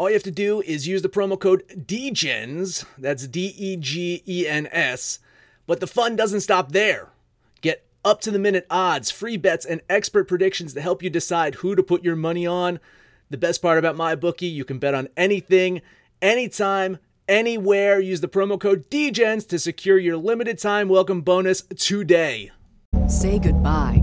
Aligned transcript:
All 0.00 0.08
you 0.08 0.14
have 0.14 0.22
to 0.22 0.30
do 0.30 0.62
is 0.62 0.88
use 0.88 1.02
the 1.02 1.10
promo 1.10 1.38
code 1.38 1.84
DEGENS, 1.86 2.86
that's 2.96 3.26
D 3.26 3.54
E 3.58 3.76
G 3.76 4.22
E 4.26 4.46
N 4.48 4.66
S, 4.72 5.18
but 5.66 5.80
the 5.80 5.86
fun 5.86 6.16
doesn't 6.16 6.40
stop 6.40 6.72
there. 6.72 7.10
Get 7.60 7.84
up 8.02 8.22
to 8.22 8.30
the 8.30 8.38
minute 8.38 8.66
odds, 8.70 9.10
free 9.10 9.36
bets, 9.36 9.66
and 9.66 9.82
expert 9.90 10.26
predictions 10.26 10.72
to 10.72 10.80
help 10.80 11.02
you 11.02 11.10
decide 11.10 11.56
who 11.56 11.76
to 11.76 11.82
put 11.82 12.02
your 12.02 12.16
money 12.16 12.46
on. 12.46 12.80
The 13.28 13.36
best 13.36 13.60
part 13.60 13.76
about 13.76 13.94
MyBookie, 13.94 14.50
you 14.50 14.64
can 14.64 14.78
bet 14.78 14.94
on 14.94 15.10
anything, 15.18 15.82
anytime, 16.22 16.96
anywhere. 17.28 18.00
Use 18.00 18.22
the 18.22 18.26
promo 18.26 18.58
code 18.58 18.88
DEGENS 18.88 19.44
to 19.48 19.58
secure 19.58 19.98
your 19.98 20.16
limited 20.16 20.58
time 20.58 20.88
welcome 20.88 21.20
bonus 21.20 21.60
today. 21.76 22.50
Say 23.06 23.38
goodbye 23.38 24.02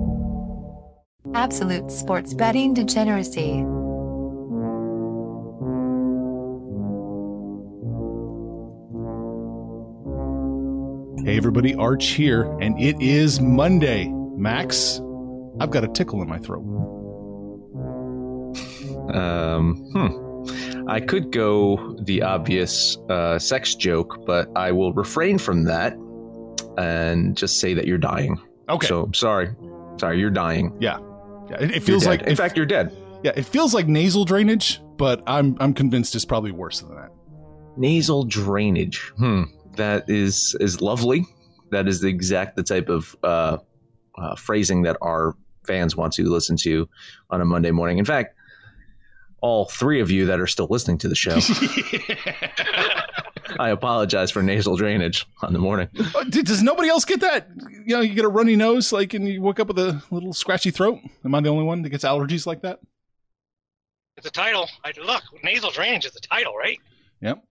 Absolute 1.33 1.91
sports 1.91 2.33
betting 2.33 2.73
degeneracy. 2.73 3.63
Hey 11.23 11.37
everybody, 11.37 11.75
Arch 11.75 12.07
here, 12.07 12.51
and 12.59 12.79
it 12.81 12.99
is 12.99 13.39
Monday. 13.39 14.07
Max, 14.35 14.99
I've 15.59 15.69
got 15.69 15.83
a 15.83 15.87
tickle 15.87 16.21
in 16.21 16.27
my 16.27 16.39
throat. 16.39 16.65
Um, 19.11 19.75
hmm. 19.91 20.87
I 20.89 21.01
could 21.01 21.31
go 21.31 21.97
the 21.99 22.21
obvious 22.21 22.95
uh, 23.09 23.37
sex 23.39 23.75
joke, 23.75 24.25
but 24.25 24.49
I 24.55 24.71
will 24.71 24.93
refrain 24.93 25.37
from 25.37 25.65
that 25.65 25.97
and 26.77 27.35
just 27.35 27.59
say 27.59 27.73
that 27.73 27.87
you're 27.87 27.97
dying. 27.97 28.39
Okay. 28.69 28.87
So 28.87 29.09
sorry. 29.13 29.53
Sorry, 29.97 30.17
you're 30.17 30.29
dying. 30.29 30.77
Yeah. 30.79 30.99
Yeah, 31.51 31.63
it, 31.63 31.71
it 31.71 31.83
feels 31.83 32.05
like 32.05 32.23
in 32.23 32.35
fact, 32.35 32.57
you're 32.57 32.65
dead. 32.65 32.95
yeah, 33.23 33.31
it 33.35 33.43
feels 33.45 33.73
like 33.73 33.87
nasal 33.87 34.25
drainage, 34.25 34.81
but 34.97 35.21
I'm 35.27 35.57
I'm 35.59 35.73
convinced 35.73 36.15
it's 36.15 36.25
probably 36.25 36.51
worse 36.51 36.79
than 36.81 36.95
that. 36.95 37.11
Nasal 37.77 38.23
drainage. 38.25 39.11
Hmm. 39.17 39.43
That 39.75 40.09
is 40.09 40.55
is 40.59 40.81
lovely. 40.81 41.25
That 41.71 41.87
is 41.87 42.01
the 42.01 42.07
exact 42.09 42.55
the 42.55 42.63
type 42.63 42.89
of 42.89 43.15
uh, 43.23 43.57
uh, 44.17 44.35
phrasing 44.35 44.81
that 44.83 44.97
our 45.01 45.35
fans 45.65 45.95
want 45.95 46.13
to 46.13 46.23
listen 46.29 46.57
to 46.57 46.89
on 47.29 47.39
a 47.41 47.45
Monday 47.45 47.71
morning. 47.71 47.97
In 47.97 48.05
fact, 48.05 48.35
all 49.41 49.65
three 49.65 49.99
of 50.01 50.09
you 50.11 50.27
that 50.27 50.39
are 50.39 50.47
still 50.47 50.67
listening 50.69 50.97
to 50.99 51.07
the 51.09 51.15
show, 51.15 51.35
I 53.59 53.69
apologize 53.69 54.31
for 54.31 54.41
nasal 54.41 54.75
drainage 54.77 55.25
on 55.41 55.51
the 55.53 55.59
morning. 55.59 55.89
Uh, 56.15 56.23
d- 56.23 56.43
Does 56.43 56.63
nobody 56.63 56.89
else 56.89 57.03
get 57.05 57.19
that? 57.21 57.49
You 57.85 57.95
know, 57.95 58.01
you 58.01 58.13
get 58.13 58.25
a 58.25 58.29
runny 58.29 58.55
nose, 58.55 58.91
like, 58.93 59.13
and 59.13 59.27
you 59.27 59.41
wake 59.41 59.59
up 59.59 59.67
with 59.67 59.79
a 59.79 60.01
little 60.11 60.33
scratchy 60.33 60.71
throat. 60.71 60.99
Am 61.25 61.35
I 61.35 61.41
the 61.41 61.49
only 61.49 61.63
one 61.65 61.81
that 61.81 61.89
gets 61.89 62.03
allergies 62.05 62.45
like 62.45 62.61
that? 62.61 62.79
It's 64.17 64.27
a 64.27 64.31
title. 64.31 64.69
I 64.85 64.93
look, 65.03 65.23
nasal 65.43 65.71
drainage 65.71 66.05
is 66.05 66.13
the 66.13 66.19
title, 66.19 66.55
right? 66.55 66.79
Yep. 67.21 67.43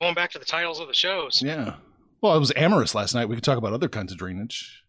Going 0.00 0.14
back 0.14 0.30
to 0.32 0.38
the 0.38 0.44
titles 0.44 0.78
of 0.80 0.88
the 0.88 0.94
shows. 0.94 1.42
Yeah. 1.42 1.76
Well, 2.20 2.36
it 2.36 2.40
was 2.40 2.52
amorous 2.54 2.94
last 2.94 3.14
night. 3.14 3.28
We 3.28 3.34
could 3.34 3.44
talk 3.44 3.58
about 3.58 3.72
other 3.72 3.88
kinds 3.88 4.12
of 4.12 4.18
drainage. 4.18 4.84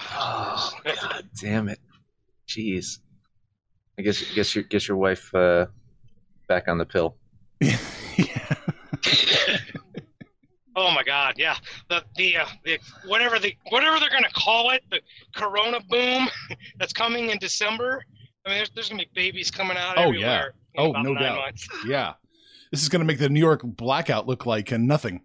Oh, 0.00 0.70
God 0.84 1.28
damn 1.40 1.68
it. 1.68 1.78
Jeez. 2.48 2.98
I 3.98 4.02
guess 4.02 4.22
guess 4.34 4.54
your 4.54 4.64
guess 4.64 4.88
your 4.88 4.96
wife 4.96 5.34
uh, 5.34 5.66
back 6.48 6.68
on 6.68 6.78
the 6.78 6.86
pill. 6.86 7.16
yeah. 7.60 7.76
Oh 10.74 10.90
my 10.90 11.02
God, 11.02 11.34
yeah. 11.36 11.56
The 11.90 12.02
the 12.16 12.38
uh, 12.38 12.46
the 12.64 12.78
whatever 13.06 13.38
the 13.38 13.54
whatever 13.68 14.00
they're 14.00 14.08
gonna 14.10 14.30
call 14.34 14.70
it, 14.70 14.82
the 14.90 15.00
Corona 15.34 15.80
boom 15.90 16.28
that's 16.78 16.92
coming 16.94 17.28
in 17.30 17.38
December. 17.38 18.02
I 18.46 18.48
mean, 18.48 18.58
there's, 18.58 18.70
there's 18.70 18.88
gonna 18.88 19.02
be 19.02 19.10
babies 19.14 19.50
coming 19.50 19.76
out 19.76 19.98
Oh, 19.98 20.04
everywhere. 20.04 20.54
in 20.74 20.82
Oh, 20.84 20.90
about 20.90 21.04
no 21.04 21.12
nine 21.12 21.22
doubt. 21.22 21.36
months. 21.38 21.68
Yeah. 21.86 22.14
This 22.70 22.82
is 22.82 22.88
going 22.88 23.00
to 23.00 23.04
make 23.06 23.18
the 23.18 23.28
New 23.28 23.38
York 23.38 23.60
blackout 23.64 24.26
look 24.26 24.46
like 24.46 24.72
uh, 24.72 24.78
nothing. 24.78 25.20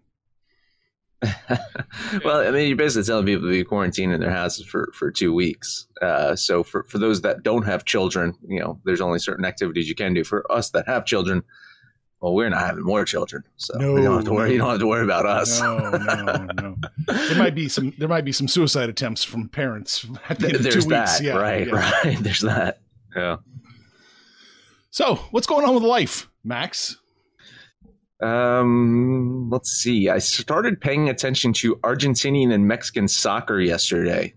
well, 2.24 2.46
I 2.46 2.50
mean, 2.50 2.68
you're 2.68 2.76
basically 2.76 3.04
telling 3.04 3.26
people 3.26 3.48
to 3.48 3.50
be 3.50 3.64
quarantined 3.64 4.12
in 4.12 4.20
their 4.20 4.30
houses 4.30 4.66
for, 4.66 4.90
for 4.94 5.10
two 5.10 5.34
weeks. 5.34 5.86
Uh, 6.00 6.36
so 6.36 6.62
for, 6.62 6.84
for 6.84 6.98
those 6.98 7.22
that 7.22 7.42
don't 7.42 7.64
have 7.64 7.84
children, 7.84 8.34
you 8.46 8.60
know, 8.60 8.78
there's 8.84 9.00
only 9.00 9.18
certain 9.18 9.44
activities 9.44 9.88
you 9.88 9.94
can 9.94 10.14
do. 10.14 10.22
For 10.24 10.50
us 10.50 10.70
that 10.70 10.86
have 10.86 11.04
children, 11.06 11.42
well, 12.20 12.34
we're 12.34 12.48
not 12.48 12.66
having 12.66 12.84
more 12.84 13.04
children, 13.04 13.44
so 13.56 13.76
No, 13.78 13.94
we 13.94 14.02
don't 14.02 14.16
have 14.16 14.24
to 14.24 14.32
worry. 14.32 14.48
no. 14.48 14.52
You 14.52 14.58
don't 14.58 14.70
have 14.70 14.78
to 14.80 14.86
worry 14.86 15.04
about 15.04 15.26
us. 15.26 15.60
No, 15.60 15.78
no, 15.78 16.46
no. 16.60 16.76
There 17.06 17.38
might 17.38 17.54
be 17.54 17.68
some. 17.68 17.94
There 17.96 18.08
might 18.08 18.24
be 18.24 18.32
some 18.32 18.48
suicide 18.48 18.88
attempts 18.88 19.22
from 19.24 19.48
parents. 19.48 20.04
At 20.28 20.38
the 20.40 20.46
end 20.48 20.56
of 20.56 20.62
There's 20.64 20.84
two 20.84 20.90
that, 20.90 21.08
weeks. 21.08 21.20
Yeah, 21.20 21.36
right? 21.36 21.66
yeah. 21.66 21.74
Right. 22.04 22.18
There's 22.20 22.40
that. 22.40 22.80
Yeah. 23.14 23.36
So, 24.90 25.16
what's 25.30 25.46
going 25.46 25.64
on 25.64 25.74
with 25.74 25.84
life, 25.84 26.28
Max? 26.42 26.96
Um, 28.20 29.48
let's 29.50 29.70
see. 29.70 30.08
I 30.08 30.18
started 30.18 30.80
paying 30.80 31.08
attention 31.08 31.52
to 31.54 31.76
Argentinian 31.76 32.52
and 32.52 32.66
Mexican 32.66 33.08
soccer 33.08 33.60
yesterday. 33.60 34.34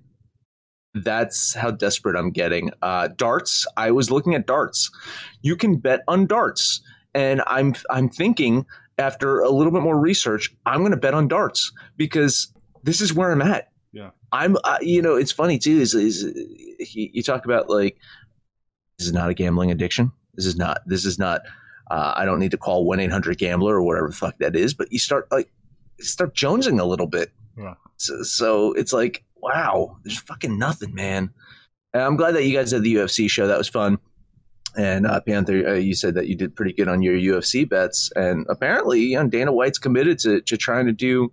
That's 0.93 1.53
how 1.53 1.71
desperate 1.71 2.17
I'm 2.17 2.31
getting. 2.31 2.71
Uh, 2.81 3.09
darts. 3.15 3.65
I 3.77 3.91
was 3.91 4.11
looking 4.11 4.35
at 4.35 4.45
darts. 4.45 4.91
You 5.41 5.55
can 5.55 5.77
bet 5.77 6.01
on 6.07 6.27
darts, 6.27 6.81
and 7.13 7.41
I'm 7.47 7.75
I'm 7.89 8.09
thinking 8.09 8.65
after 8.97 9.39
a 9.39 9.49
little 9.49 9.71
bit 9.71 9.81
more 9.81 9.97
research, 9.97 10.53
I'm 10.65 10.79
going 10.79 10.91
to 10.91 10.97
bet 10.97 11.13
on 11.13 11.27
darts 11.27 11.71
because 11.97 12.53
this 12.83 13.01
is 13.01 13.13
where 13.13 13.31
I'm 13.31 13.41
at. 13.41 13.69
Yeah. 13.93 14.09
I'm. 14.31 14.57
Uh, 14.63 14.77
you 14.81 15.01
know, 15.01 15.15
it's 15.15 15.31
funny 15.31 15.57
too. 15.57 15.79
Is 15.79 15.93
is 15.93 16.23
you, 16.93 17.09
you 17.13 17.23
talk 17.23 17.45
about 17.45 17.69
like 17.69 17.97
this 18.97 19.07
is 19.07 19.13
not 19.13 19.29
a 19.29 19.34
gambling 19.34 19.72
addiction. 19.72 20.11
This 20.35 20.45
is 20.45 20.57
not. 20.57 20.81
This 20.85 21.05
is 21.05 21.17
not. 21.17 21.41
Uh, 21.89 22.13
I 22.16 22.25
don't 22.25 22.39
need 22.39 22.51
to 22.51 22.57
call 22.57 22.85
one 22.85 22.99
eight 22.99 23.11
hundred 23.11 23.37
gambler 23.37 23.75
or 23.75 23.83
whatever 23.83 24.07
the 24.07 24.16
fuck 24.16 24.37
that 24.39 24.55
is. 24.55 24.73
But 24.73 24.91
you 24.91 24.99
start 24.99 25.28
like 25.31 25.51
start 25.99 26.35
jonesing 26.35 26.79
a 26.79 26.85
little 26.85 27.07
bit. 27.07 27.31
Yeah. 27.57 27.75
So, 27.97 28.23
so 28.23 28.73
it's 28.73 28.93
like 28.93 29.23
wow, 29.41 29.97
there's 30.03 30.19
fucking 30.19 30.57
nothing, 30.57 30.93
man. 30.93 31.31
And 31.93 32.03
I'm 32.03 32.16
glad 32.16 32.35
that 32.35 32.45
you 32.45 32.55
guys 32.55 32.72
did 32.72 32.83
the 32.83 32.95
UFC 32.95 33.29
show. 33.29 33.47
That 33.47 33.57
was 33.57 33.67
fun. 33.67 33.97
And 34.78 35.05
uh, 35.05 35.19
Panther, 35.22 35.67
uh, 35.67 35.73
you 35.73 35.93
said 35.93 36.16
that 36.16 36.28
you 36.28 36.35
did 36.35 36.55
pretty 36.55 36.72
good 36.72 36.87
on 36.87 37.01
your 37.01 37.16
UFC 37.16 37.67
bets, 37.67 38.09
and 38.16 38.45
apparently, 38.49 39.01
you 39.01 39.17
know, 39.17 39.27
Dana 39.27 39.51
White's 39.51 39.77
committed 39.77 40.17
to, 40.19 40.39
to 40.41 40.55
trying 40.55 40.85
to 40.85 40.93
do 40.93 41.29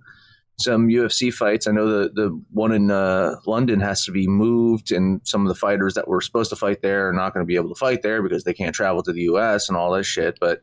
some 0.60 0.88
UFC 0.88 1.32
fights. 1.32 1.66
I 1.66 1.70
know 1.72 1.87
the 1.87 2.08
the 2.10 2.43
one 2.50 2.72
in 2.72 2.90
uh, 2.90 3.37
London 3.46 3.81
has 3.81 4.05
to 4.05 4.12
be 4.12 4.26
moved, 4.26 4.90
and 4.93 5.20
some 5.25 5.43
of 5.43 5.49
the 5.49 5.55
fighters 5.55 5.94
that 5.94 6.08
were 6.08 6.20
supposed 6.20 6.50
to 6.50 6.56
fight 6.56 6.82
there 6.82 7.08
are 7.08 7.12
not 7.12 7.32
going 7.32 7.44
to 7.44 7.46
be 7.49 7.56
able 7.56 7.69
to 7.69 7.78
fight 7.78 8.02
there 8.02 8.22
because 8.22 8.44
they 8.44 8.55
can't 8.55 8.75
travel 8.75 9.02
to 9.02 9.12
the 9.12 9.22
US 9.22 9.69
and 9.69 9.76
all 9.78 9.93
this 9.93 10.06
shit. 10.06 10.38
But 10.40 10.60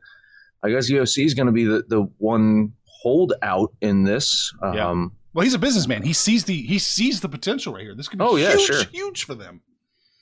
I 0.63 0.69
guess 0.69 0.89
UFC 0.92 1.25
is 1.25 1.33
going 1.33 1.47
to 1.47 1.51
be 1.53 1.63
the, 1.63 1.83
the 1.88 2.01
one 2.18 2.74
holdout 2.86 3.74
in 3.81 4.03
this. 4.03 4.51
Yeah. 4.63 4.89
Um, 4.89 5.13
Well, 5.33 5.44
he's 5.44 5.53
a 5.53 5.59
businessman. 5.59 6.03
He 6.03 6.13
sees 6.13 6.45
the 6.45 6.59
he 6.62 6.80
sees 6.80 7.21
the 7.21 7.30
potential 7.30 7.74
right 7.74 7.83
here. 7.83 7.95
This 7.95 8.07
could 8.07 8.19
be 8.19 8.25
Oh, 8.25 8.36
yeah, 8.36 8.51
huge, 8.53 8.62
sure. 8.62 8.83
huge 8.86 9.24
for 9.25 9.36
them. 9.36 9.62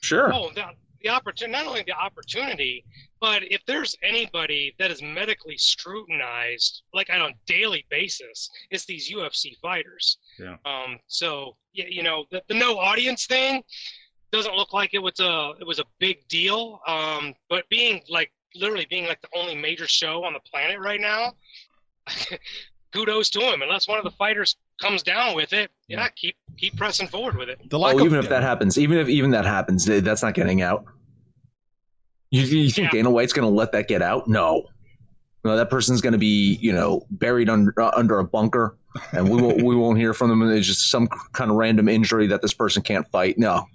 Sure. 0.02 0.32
Oh, 0.34 0.50
the, 0.54 0.62
the 1.04 1.10
opportunity, 1.10 1.52
not 1.52 1.66
only 1.66 1.84
the 1.86 1.92
opportunity, 1.92 2.84
but 3.20 3.42
if 3.44 3.64
there's 3.66 3.94
anybody 4.02 4.74
that 4.78 4.90
is 4.90 5.02
medically 5.02 5.56
scrutinized, 5.56 6.82
like 6.92 7.10
on 7.10 7.20
a 7.20 7.30
daily 7.46 7.86
basis, 7.90 8.50
it's 8.70 8.86
these 8.86 9.12
UFC 9.12 9.56
fighters. 9.60 10.18
Yeah. 10.38 10.56
Um. 10.64 10.98
So 11.06 11.56
yeah, 11.72 11.84
you 11.88 12.02
know, 12.02 12.24
the, 12.30 12.42
the 12.48 12.54
no 12.54 12.78
audience 12.78 13.26
thing 13.26 13.62
doesn't 14.32 14.56
look 14.56 14.72
like 14.72 14.94
it 14.94 14.98
was 14.98 15.20
a 15.20 15.52
it 15.60 15.66
was 15.66 15.78
a 15.78 15.84
big 16.00 16.26
deal. 16.28 16.80
Um. 16.88 17.34
But 17.48 17.68
being 17.68 18.00
like 18.08 18.32
literally 18.56 18.86
being 18.88 19.06
like 19.06 19.20
the 19.20 19.28
only 19.36 19.54
major 19.54 19.86
show 19.86 20.24
on 20.24 20.32
the 20.32 20.40
planet 20.40 20.80
right 20.80 21.00
now, 21.00 21.34
kudos 22.92 23.28
to 23.30 23.40
him. 23.40 23.62
Unless 23.62 23.88
one 23.88 23.98
of 23.98 24.04
the 24.04 24.10
fighters 24.12 24.56
comes 24.80 25.02
down 25.02 25.36
with 25.36 25.52
it, 25.52 25.70
yeah, 25.88 26.08
keep 26.08 26.36
keep 26.56 26.76
pressing 26.76 27.08
forward 27.08 27.36
with 27.36 27.48
it. 27.48 27.60
The 27.68 27.78
lack 27.78 27.94
oh, 27.94 27.98
of 27.98 28.06
even 28.06 28.18
if 28.18 28.28
that 28.28 28.42
happens, 28.42 28.78
even 28.78 28.98
if 28.98 29.08
even 29.08 29.30
that 29.32 29.44
happens, 29.44 29.84
that's 29.84 30.22
not 30.22 30.34
getting 30.34 30.62
out. 30.62 30.86
You, 32.34 32.42
you 32.42 32.70
think 32.70 32.86
Yeah. 32.86 32.90
Dana 32.98 33.10
White's 33.10 33.32
going 33.32 33.48
to 33.48 33.54
let 33.54 33.72
that 33.72 33.86
get 33.86 34.02
out? 34.02 34.26
No. 34.26 34.64
No, 35.44 35.56
that 35.56 35.70
person's 35.70 36.00
going 36.00 36.14
to 36.14 36.18
be, 36.18 36.58
you 36.60 36.72
know, 36.72 37.06
buried 37.10 37.48
under 37.50 37.78
uh, 37.78 37.90
under 37.94 38.18
a 38.18 38.24
bunker, 38.24 38.76
and 39.12 39.28
we 39.28 39.40
won't 39.42 39.62
we 39.62 39.76
won't 39.76 39.98
hear 39.98 40.14
from 40.14 40.30
them. 40.30 40.42
It's 40.50 40.66
just 40.66 40.90
some 40.90 41.06
kind 41.32 41.50
of 41.50 41.58
random 41.58 41.86
injury 41.86 42.26
that 42.28 42.40
this 42.40 42.54
person 42.54 42.82
can't 42.82 43.06
fight. 43.08 43.36
No, 43.38 43.66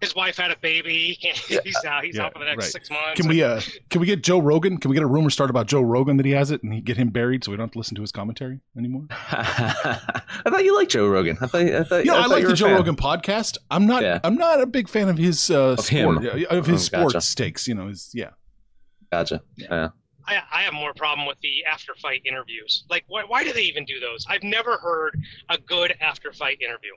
His 0.00 0.14
wife 0.14 0.36
had 0.36 0.50
a 0.50 0.56
baby. 0.56 0.92
He 1.12 1.16
can't, 1.16 1.36
he's 1.64 1.84
out. 1.84 2.04
He's 2.04 2.16
Yeah, 2.16 2.24
out 2.26 2.32
for 2.32 2.38
the 2.40 2.44
next 2.46 2.64
right. 2.64 2.72
six 2.72 2.90
months. 2.90 3.20
Can 3.20 3.28
we 3.28 3.42
uh 3.42 3.60
can 3.90 4.00
we 4.00 4.06
get 4.06 4.22
Joe 4.22 4.38
Rogan? 4.40 4.78
Can 4.78 4.90
we 4.90 4.94
get 4.96 5.02
a 5.02 5.06
rumor 5.06 5.30
started 5.30 5.50
about 5.50 5.66
Joe 5.66 5.80
Rogan 5.82 6.16
that 6.18 6.26
he 6.26 6.32
has 6.32 6.50
it 6.50 6.62
and 6.62 6.72
he 6.72 6.80
get 6.80 6.96
him 6.96 7.08
buried 7.10 7.44
so 7.44 7.50
we 7.50 7.56
don't 7.56 7.64
have 7.68 7.72
to 7.72 7.78
listen 7.78 7.94
to 7.96 8.00
his 8.00 8.12
commentary 8.12 8.60
anymore? 8.76 9.06
I 9.10 10.42
thought 10.48 10.64
you 10.64 10.76
liked 10.76 10.90
Joe 10.90 11.08
Rogan. 11.08 11.38
I 11.40 11.46
thought 11.46 11.60
I 11.62 11.84
thought 11.84 12.04
Yeah, 12.04 12.14
I, 12.14 12.22
I, 12.22 12.26
like 12.26 12.44
the 12.46 12.54
Joe 12.54 12.66
fan. 12.66 12.76
Rogan 12.76 12.96
podcast. 12.96 13.58
I'm 13.70 13.86
not 13.86 14.02
Yeah. 14.02 14.20
I'm 14.24 14.34
not 14.36 14.60
a 14.60 14.66
big 14.66 14.88
fan 14.88 15.08
of 15.08 15.18
his 15.18 15.50
uh 15.50 15.72
Of 15.72 15.80
sport 15.80 16.22
yeah, 16.22 16.46
of 16.50 16.66
his 16.66 16.88
Oh, 16.88 16.98
gotcha. 16.98 17.10
sports 17.10 17.34
takes, 17.34 17.68
you 17.68 17.74
know, 17.74 17.88
his 17.88 18.10
yeah. 18.14 18.30
Gotcha. 19.10 19.42
Yeah. 19.56 19.88
I, 20.26 20.40
I 20.52 20.62
have 20.62 20.72
more 20.74 20.94
problem 20.94 21.26
with 21.26 21.38
the 21.40 21.64
after 21.70 21.94
fight 22.00 22.22
interviews. 22.24 22.84
Like, 22.88 23.04
why, 23.08 23.24
why 23.26 23.42
do 23.42 23.52
they 23.52 23.62
even 23.62 23.84
do 23.84 23.98
those? 23.98 24.24
I've 24.28 24.44
never 24.44 24.76
heard 24.78 25.18
a 25.48 25.58
good 25.58 25.94
after 26.00 26.32
fight 26.32 26.58
interview. 26.62 26.92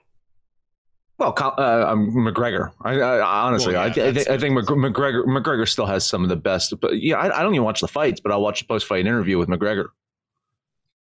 Well, 1.18 1.34
uh, 1.40 1.86
um, 1.88 2.12
McGregor. 2.12 2.72
I, 2.82 3.00
I 3.00 3.22
honestly, 3.48 3.74
Well, 3.74 3.86
yeah, 3.86 3.92
I, 3.92 3.94
th- 3.94 4.06
I, 4.08 4.14
think, 4.14 4.30
I 4.30 4.38
think 4.38 4.70
McGregor 4.70 5.26
McGregor 5.26 5.68
still 5.68 5.86
has 5.86 6.06
some 6.06 6.24
of 6.24 6.30
the 6.30 6.36
best. 6.36 6.78
But 6.82 7.02
yeah, 7.02 7.16
I, 7.16 7.40
I 7.40 7.42
don't 7.44 7.54
even 7.54 7.64
watch 7.64 7.80
the 7.80 7.88
fights, 7.88 8.20
but 8.20 8.32
I'll 8.34 8.42
watch 8.42 8.60
the 8.60 8.68
post 8.68 8.86
fight 8.86 9.02
interview 9.08 9.38
with 9.38 9.48
McGregor. 9.48 9.88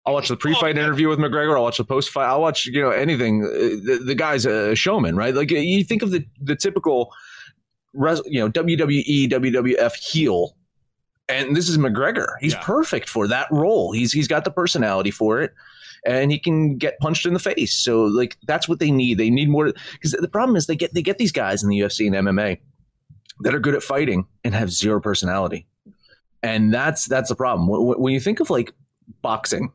I'll 0.04 0.14
watch 0.14 0.30
the 0.30 0.36
pre 0.38 0.56
fight 0.56 0.76
Oh, 0.78 0.82
interview 0.82 1.08
with 1.08 1.20
McGregor. 1.20 1.56
I'll 1.56 1.62
watch 1.62 1.78
the 1.78 1.84
post 1.84 2.10
fight. 2.10 2.26
I'll 2.26 2.42
watch 2.42 2.66
you 2.66 2.82
know 2.82 2.90
anything. 2.90 3.44
Uh, 3.44 3.50
The, 3.86 4.02
the 4.04 4.16
guy's 4.16 4.46
a 4.48 4.74
showman, 4.74 5.16
right? 5.16 5.36
Like 5.36 5.52
you 5.52 5.84
think 5.84 6.02
of 6.02 6.10
the 6.10 6.26
the 6.42 6.56
typical, 6.56 7.12
res, 7.94 8.22
you 8.26 8.40
know, 8.40 8.50
WWE 8.50 9.30
WWF 9.30 9.94
heel, 9.96 10.56
and 11.32 11.56
this 11.56 11.70
is 11.70 11.78
McGregor. 11.78 12.28
He's 12.40 12.54
Yeah. 12.54 12.62
perfect 12.64 13.10
for 13.10 13.28
that 13.28 13.48
role. 13.52 13.92
He's 13.92 14.12
he's 14.12 14.28
got 14.28 14.44
the 14.46 14.52
personality 14.52 15.12
for 15.12 15.42
it. 15.42 15.54
And 16.04 16.32
he 16.32 16.40
can 16.40 16.78
get 16.78 16.98
punched 17.00 17.28
in 17.28 17.34
the 17.34 17.40
face. 17.40 17.74
So, 17.76 18.04
like, 18.06 18.36
that's 18.48 18.68
what 18.68 18.80
they 18.80 18.90
need. 18.90 19.20
They 19.20 19.30
need 19.30 19.50
more 19.50 19.72
because 19.94 20.12
the 20.20 20.28
problem 20.28 20.56
is 20.56 20.66
they 20.66 20.76
get 20.76 20.94
they 20.96 21.04
get 21.04 21.20
these 21.20 21.32
guys 21.32 21.62
in 21.62 21.70
the 21.70 21.78
UFC 21.80 22.08
and 22.08 22.16
MMA 22.16 22.58
that 23.42 23.54
are 23.54 23.60
good 23.60 23.76
at 23.76 23.84
fighting 23.84 24.26
and 24.44 24.56
have 24.56 24.72
zero 24.72 25.00
personality, 25.00 25.68
and 26.42 26.74
that's 26.74 27.06
that's 27.06 27.30
the 27.30 27.36
problem. 27.36 27.68
When, 27.68 28.00
when 28.02 28.14
you 28.14 28.20
think 28.20 28.40
of 28.40 28.50
like 28.50 28.74
boxing, 29.22 29.72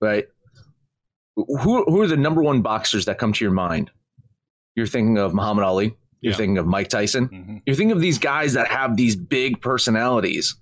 right? 0.00 0.26
Who 1.36 1.84
who 1.84 2.00
are 2.02 2.08
the 2.08 2.16
number 2.16 2.42
one 2.42 2.62
boxers 2.62 3.04
that 3.04 3.18
come 3.18 3.32
to 3.32 3.44
your 3.44 3.52
mind? 3.52 3.90
You're 4.74 4.86
thinking 4.88 5.18
of 5.18 5.34
Muhammad 5.34 5.64
Ali. 5.64 5.94
You're 6.20 6.32
Yeah. 6.32 6.36
thinking 6.36 6.58
of 6.58 6.66
Mike 6.66 6.88
Tyson. 6.88 7.28
Mhm. 7.28 7.62
You're 7.64 7.76
thinking 7.76 7.92
of 7.96 8.00
these 8.00 8.18
guys 8.18 8.52
that 8.54 8.66
have 8.68 8.96
these 8.96 9.14
big 9.16 9.60
personalities. 9.60 10.56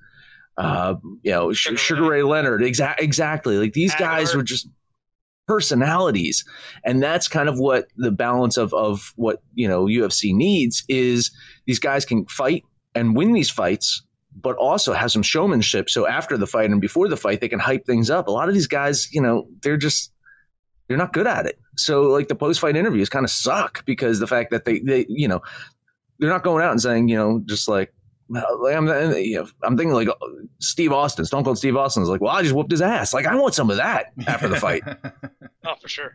Uh, 0.59 0.97
you 1.23 1.31
know, 1.31 1.53
Sugar 1.53 1.77
Sugar 1.77 2.03
Ray 2.03 2.23
Leonard. 2.23 2.63
Exactly. 2.63 3.05
Exactly. 3.05 3.57
Like 3.57 3.73
these 3.75 3.95
guys 3.95 4.35
were 4.35 4.43
just 4.43 4.69
personalities, 5.47 6.45
and 6.85 7.03
that's 7.03 7.29
kind 7.29 7.49
of 7.49 7.59
what 7.59 7.87
the 7.97 8.11
balance 8.11 8.57
of 8.57 8.75
of 8.75 9.13
what 9.17 9.41
you 9.55 9.69
know 9.69 9.85
UFC 9.85 10.35
needs 10.35 10.85
is. 10.89 11.31
These 11.67 11.79
guys 11.79 12.05
can 12.05 12.27
fight 12.27 12.65
and 12.95 13.15
win 13.17 13.33
these 13.33 13.51
fights, 13.51 14.03
but 14.35 14.57
also 14.57 14.93
have 14.93 15.13
some 15.13 15.23
showmanship. 15.23 15.89
So 15.89 16.09
after 16.09 16.37
the 16.37 16.47
fight 16.47 16.71
and 16.71 16.81
before 16.81 17.09
the 17.09 17.17
fight, 17.17 17.41
they 17.41 17.49
can 17.49 17.61
hype 17.61 17.87
things 17.87 18.11
up. 18.11 18.27
A 18.27 18.33
lot 18.33 18.49
of 18.49 18.55
these 18.55 18.67
guys, 18.67 19.09
you 19.13 19.23
know, 19.23 19.47
they're 19.63 19.77
just 19.77 20.13
they're 20.89 20.97
not 20.97 21.13
good 21.13 21.29
at 21.29 21.47
it. 21.47 21.59
So 21.77 22.03
like 22.03 22.27
the 22.27 22.35
post 22.35 22.59
fight 22.59 22.77
interviews 22.77 23.09
kind 23.09 23.25
of 23.25 23.31
suck 23.31 23.85
because 23.85 24.19
the 24.19 24.27
fact 24.27 24.51
that 24.51 24.65
they 24.65 24.81
they 24.81 25.07
you 25.09 25.29
know 25.29 25.41
they're 26.19 26.31
not 26.31 26.43
going 26.43 26.65
out 26.65 26.73
and 26.73 26.83
saying 26.83 27.09
you 27.09 27.17
know 27.17 27.43
just 27.47 27.69
like. 27.69 27.93
Like, 28.29 28.77
I'm, 28.77 28.87
you 29.17 29.37
know, 29.37 29.47
I'm 29.63 29.77
thinking 29.77 29.93
like 29.95 30.09
Steve 30.61 30.93
Austin, 30.93 31.25
Stone 31.25 31.45
Cold 31.45 31.59
Steve 31.59 31.77
Austin 31.77 32.03
is 32.03 32.09
like, 32.09 32.21
well, 32.21 32.35
I 32.35 32.43
just 32.43 32.55
whooped 32.55 32.71
his 32.71 32.83
ass. 32.83 33.13
Like, 33.15 33.27
I 33.27 33.35
want 33.35 33.55
some 33.55 33.71
of 33.71 33.77
that 33.79 34.13
after 34.27 34.49
the 34.49 34.57
fight. 34.57 34.83
Oh, 35.67 35.75
for 35.83 35.89
sure. 35.89 36.15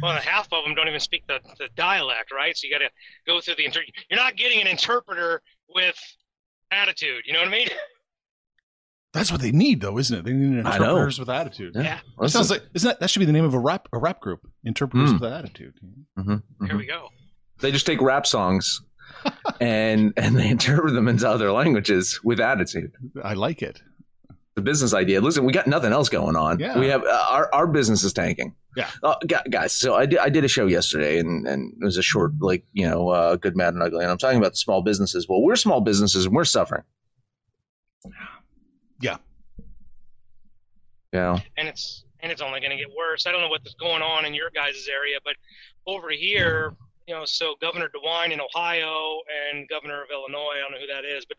Well, 0.00 0.14
half 0.20 0.46
of 0.52 0.62
them 0.64 0.76
don't 0.76 0.86
even 0.86 1.00
speak 1.00 1.26
the, 1.26 1.40
the 1.58 1.68
dialect, 1.74 2.30
right? 2.30 2.56
So 2.56 2.68
you 2.68 2.72
got 2.72 2.84
to 2.84 2.90
go 3.26 3.40
through 3.40 3.56
the 3.56 3.64
inter. 3.64 3.80
You're 4.08 4.20
not 4.20 4.36
getting 4.36 4.60
an 4.60 4.68
interpreter 4.68 5.42
with 5.74 5.96
attitude. 6.70 7.24
You 7.26 7.32
know 7.32 7.40
what 7.40 7.48
I 7.48 7.50
mean? 7.50 7.68
That's 9.12 9.32
what 9.32 9.40
they 9.40 9.50
need 9.50 9.80
though, 9.80 9.98
isn't 9.98 10.16
it? 10.16 10.24
They 10.24 10.32
need 10.32 10.64
I 10.64 10.78
know. 10.78 10.84
interpreters 10.84 11.18
with 11.18 11.30
attitude. 11.30 11.72
Yeah. 11.74 11.98
That 12.20 12.28
sounds 12.28 12.50
like 12.50 12.62
isn't 12.74 12.88
that 12.88 13.00
that 13.00 13.10
should 13.10 13.20
be 13.20 13.26
the 13.26 13.32
name 13.32 13.44
of 13.44 13.54
a 13.54 13.58
rap 13.58 13.88
a 13.92 13.98
rap 13.98 14.20
group? 14.20 14.40
Interpreters 14.62 15.10
Hmm. 15.10 15.18
with 15.18 15.32
attitude. 15.32 15.74
Mhm, 16.18 16.42
Here 16.60 16.68
mhm. 16.68 16.78
we 16.78 16.86
go. 16.86 17.08
They 17.60 17.72
just 17.72 17.84
take 17.86 18.00
rap 18.00 18.26
songs 18.26 18.80
and 19.60 20.12
and 20.16 20.36
they 20.36 20.48
interpret 20.50 20.94
them 20.94 21.08
into 21.08 21.28
other 21.28 21.52
languages 21.52 22.20
with 22.22 22.40
attitude. 22.40 22.92
I 23.22 23.34
like 23.34 23.62
it. 23.62 23.80
The 24.54 24.62
business 24.62 24.92
idea. 24.92 25.20
Listen, 25.20 25.44
we 25.44 25.52
got 25.52 25.66
nothing 25.66 25.92
else 25.92 26.08
going 26.08 26.36
on. 26.36 26.58
Yeah. 26.58 26.78
We 26.78 26.88
have 26.88 27.02
uh, 27.04 27.26
our 27.30 27.54
our 27.54 27.66
business 27.66 28.04
is 28.04 28.12
tanking. 28.12 28.54
Yeah. 28.76 28.88
Uh, 29.02 29.16
guys, 29.50 29.72
so 29.72 29.94
I 29.94 30.06
did 30.06 30.18
I 30.18 30.28
did 30.28 30.44
a 30.44 30.48
show 30.48 30.66
yesterday 30.66 31.18
and 31.18 31.46
and 31.46 31.72
it 31.80 31.84
was 31.84 31.96
a 31.96 32.02
short 32.02 32.32
like 32.40 32.64
you 32.72 32.88
know 32.88 33.08
uh, 33.08 33.36
good 33.36 33.56
mad 33.56 33.74
and 33.74 33.82
ugly 33.82 34.02
and 34.02 34.10
I'm 34.10 34.18
talking 34.18 34.38
about 34.38 34.56
small 34.56 34.82
businesses. 34.82 35.26
Well, 35.28 35.42
we're 35.42 35.56
small 35.56 35.80
businesses 35.80 36.26
and 36.26 36.34
we're 36.34 36.44
suffering. 36.44 36.82
Yeah. 39.00 39.16
You 41.12 41.18
know, 41.18 41.38
and 41.56 41.68
it's 41.68 42.04
and 42.22 42.30
it's 42.30 42.40
only 42.40 42.60
going 42.60 42.70
to 42.70 42.76
get 42.76 42.88
worse. 42.96 43.26
I 43.26 43.32
don't 43.32 43.40
know 43.40 43.48
what's 43.48 43.74
going 43.74 44.00
on 44.00 44.24
in 44.24 44.32
your 44.32 44.50
guys' 44.54 44.88
area, 44.90 45.18
but 45.24 45.34
over 45.86 46.10
here, 46.10 46.74
you 47.06 47.14
know, 47.14 47.24
so 47.24 47.54
Governor 47.60 47.88
DeWine 47.88 48.32
in 48.32 48.40
Ohio 48.40 49.20
and 49.52 49.68
Governor 49.68 50.02
of 50.02 50.10
Illinois, 50.10 50.54
I 50.56 50.60
don't 50.60 50.72
know 50.72 50.78
who 50.78 50.86
that 50.86 51.04
is, 51.04 51.24
but 51.24 51.36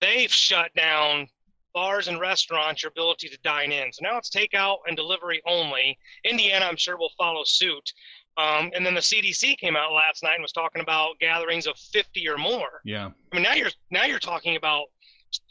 they've 0.00 0.32
shut 0.32 0.74
down 0.74 1.28
bars 1.72 2.08
and 2.08 2.18
restaurants 2.18 2.82
your 2.82 2.88
ability 2.88 3.28
to 3.28 3.38
dine 3.44 3.70
in. 3.70 3.92
So 3.92 4.00
now 4.02 4.16
it's 4.16 4.30
takeout 4.30 4.78
and 4.86 4.96
delivery 4.96 5.42
only. 5.46 5.98
Indiana, 6.24 6.64
I'm 6.64 6.76
sure, 6.76 6.96
will 6.96 7.12
follow 7.18 7.42
suit. 7.44 7.92
Um, 8.38 8.70
and 8.74 8.84
then 8.84 8.94
the 8.94 9.00
CDC 9.00 9.58
came 9.58 9.76
out 9.76 9.92
last 9.92 10.22
night 10.22 10.34
and 10.34 10.42
was 10.42 10.52
talking 10.52 10.82
about 10.82 11.18
gatherings 11.20 11.66
of 11.66 11.76
50 11.76 12.26
or 12.28 12.38
more. 12.38 12.80
Yeah. 12.84 13.10
I 13.32 13.34
mean, 13.34 13.42
now 13.42 13.54
you're 13.54 13.70
now 13.90 14.04
you're 14.04 14.18
talking 14.18 14.56
about 14.56 14.86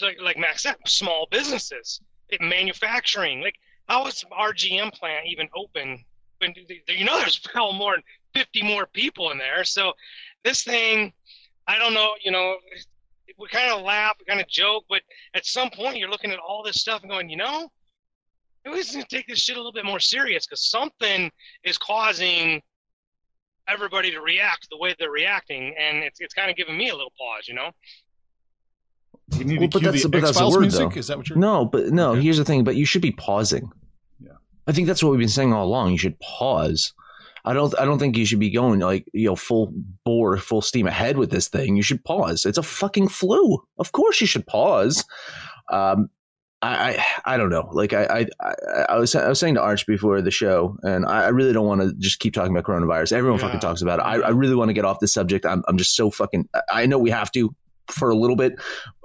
like, 0.02 0.18
like 0.22 0.38
Max 0.38 0.64
said, 0.64 0.76
small 0.86 1.28
businesses, 1.32 2.02
manufacturing. 2.40 3.42
Like, 3.42 3.56
how 3.88 4.08
is 4.08 4.24
our 4.32 4.54
GM 4.54 4.94
plant 4.94 5.28
even 5.28 5.48
open? 5.56 6.04
When 6.40 6.54
you 6.88 7.06
know 7.06 7.18
there's 7.18 7.40
well 7.56 7.74
more 7.74 7.98
50 8.36 8.64
more 8.64 8.86
people 8.94 9.32
in 9.32 9.38
there. 9.38 9.64
So 9.64 9.94
this 10.44 10.64
thing, 10.64 11.14
I 11.68 11.78
don't 11.80 11.94
know. 11.94 12.12
You 12.24 12.32
know, 12.32 12.58
we 13.40 13.48
kind 13.48 13.72
of 13.72 13.82
laugh, 13.82 14.16
we 14.20 14.26
kind 14.26 14.40
of 14.42 14.48
joke, 14.48 14.84
but 14.90 15.02
at 15.34 15.46
some 15.46 15.70
point 15.72 15.98
you're 15.98 16.10
looking 16.10 16.32
at 16.32 16.40
all 16.40 16.64
this 16.64 16.76
stuff 16.82 17.02
and 17.02 17.10
going, 17.10 17.30
you 17.30 17.38
know, 17.38 17.70
maybe 18.64 18.76
we 18.76 18.82
just 18.84 18.96
need 18.96 19.08
to 19.10 19.16
take 19.16 19.28
this 19.28 19.40
shit 19.40 19.56
a 19.56 19.60
little 19.60 19.72
bit 19.74 19.86
more 19.86 20.00
serious 20.00 20.46
because 20.46 20.70
something 20.70 21.32
is 21.64 21.78
causing 21.78 22.62
everybody 23.68 24.12
to 24.12 24.20
react 24.22 24.68
the 24.70 24.78
way 24.78 24.96
they're 25.00 25.10
reacting, 25.10 25.74
and 25.80 25.98
it's 26.04 26.20
it's 26.22 26.34
kind 26.36 26.52
of 26.52 26.56
giving 26.56 26.78
me 26.78 26.90
a 26.90 26.96
little 26.96 27.12
pause, 27.18 27.48
you 27.48 27.56
know. 27.56 27.72
We 29.40 29.44
need 29.44 29.60
Well, 29.60 29.70
to 29.70 29.80
but 29.80 29.82
that's- 29.84 30.04
the 30.04 30.10
but 30.10 30.22
that's 30.22 30.34
the 30.34 30.38
X-Files 30.38 30.54
word, 30.56 30.62
music. 30.62 30.90
though. 30.92 31.00
Is 31.00 31.08
that 31.08 31.18
what 31.18 31.30
you're 31.30 31.38
No, 31.40 31.66
but 31.66 31.86
no, 31.88 32.12
Okay. 32.12 32.22
here's 32.22 32.38
the 32.38 32.46
thing, 32.46 32.64
but 32.64 32.76
you 32.76 32.86
should 32.86 33.02
be 33.02 33.12
pausing. 33.12 33.72
Yeah. 34.20 34.34
I 34.68 34.72
think 34.72 34.86
that's 34.88 35.02
what 35.04 35.10
we've 35.12 35.20
been 35.20 35.30
saying 35.30 35.52
all 35.52 35.66
along. 35.66 35.92
You 35.94 35.98
should 35.98 36.20
pause. 36.20 36.94
I 37.46 37.54
don't 37.54 37.78
I 37.80 37.86
don't 37.86 38.00
think 38.00 38.18
you 38.18 38.26
should 38.26 38.40
be 38.40 38.50
going 38.50 38.80
like, 38.80 39.06
you 39.14 39.28
know, 39.28 39.36
full 39.36 39.72
bore, 40.04 40.38
full 40.38 40.62
steam 40.62 40.88
ahead 40.88 41.18
with 41.18 41.32
this 41.32 41.48
thing. 41.48 41.76
You 41.76 41.84
should 41.84 42.04
pause. 42.04 42.46
It's 42.46 42.58
a 42.58 42.64
fucking 42.64 43.10
flu. 43.10 43.60
Of 43.78 43.92
course 43.92 44.20
you 44.20 44.28
should 44.28 44.48
pause. 44.48 45.06
Um 45.72 46.10
I, 46.62 46.98
I 47.26 47.34
I 47.34 47.38
don't 47.38 47.50
know. 47.52 47.70
Like 47.72 47.94
I, 47.94 48.26
I 48.42 48.54
I 48.90 48.98
was 48.98 49.14
I 49.16 49.28
was 49.30 49.40
saying 49.40 49.56
to 49.56 49.62
Arch 49.62 49.86
before 49.86 50.22
the 50.22 50.32
show, 50.32 50.78
and 50.82 51.06
I 51.06 51.26
I 51.26 51.28
really 51.28 51.54
don't 51.54 51.68
want 51.68 51.82
to 51.82 51.94
just 52.00 52.20
keep 52.20 52.34
talking 52.34 52.52
about 52.56 52.64
coronavirus. 52.64 53.12
Everyone 53.12 53.40
Yeah. 53.40 53.46
fucking 53.46 53.60
talks 53.60 53.82
about 53.84 54.00
it. 54.00 54.04
I, 54.04 54.16
I 54.22 54.30
really 54.30 54.56
want 54.56 54.70
to 54.70 54.74
get 54.74 54.86
off 54.86 55.00
this 55.00 55.14
subject. 55.14 55.46
I'm 55.46 55.64
I'm 55.68 55.78
just 55.78 55.96
so 55.96 56.10
fucking. 56.10 56.50
I 56.72 56.88
know 56.88 56.98
we 56.98 57.12
have 57.12 57.32
to 57.34 57.54
for 57.92 58.10
a 58.10 58.16
little 58.16 58.36
bit. 58.38 58.54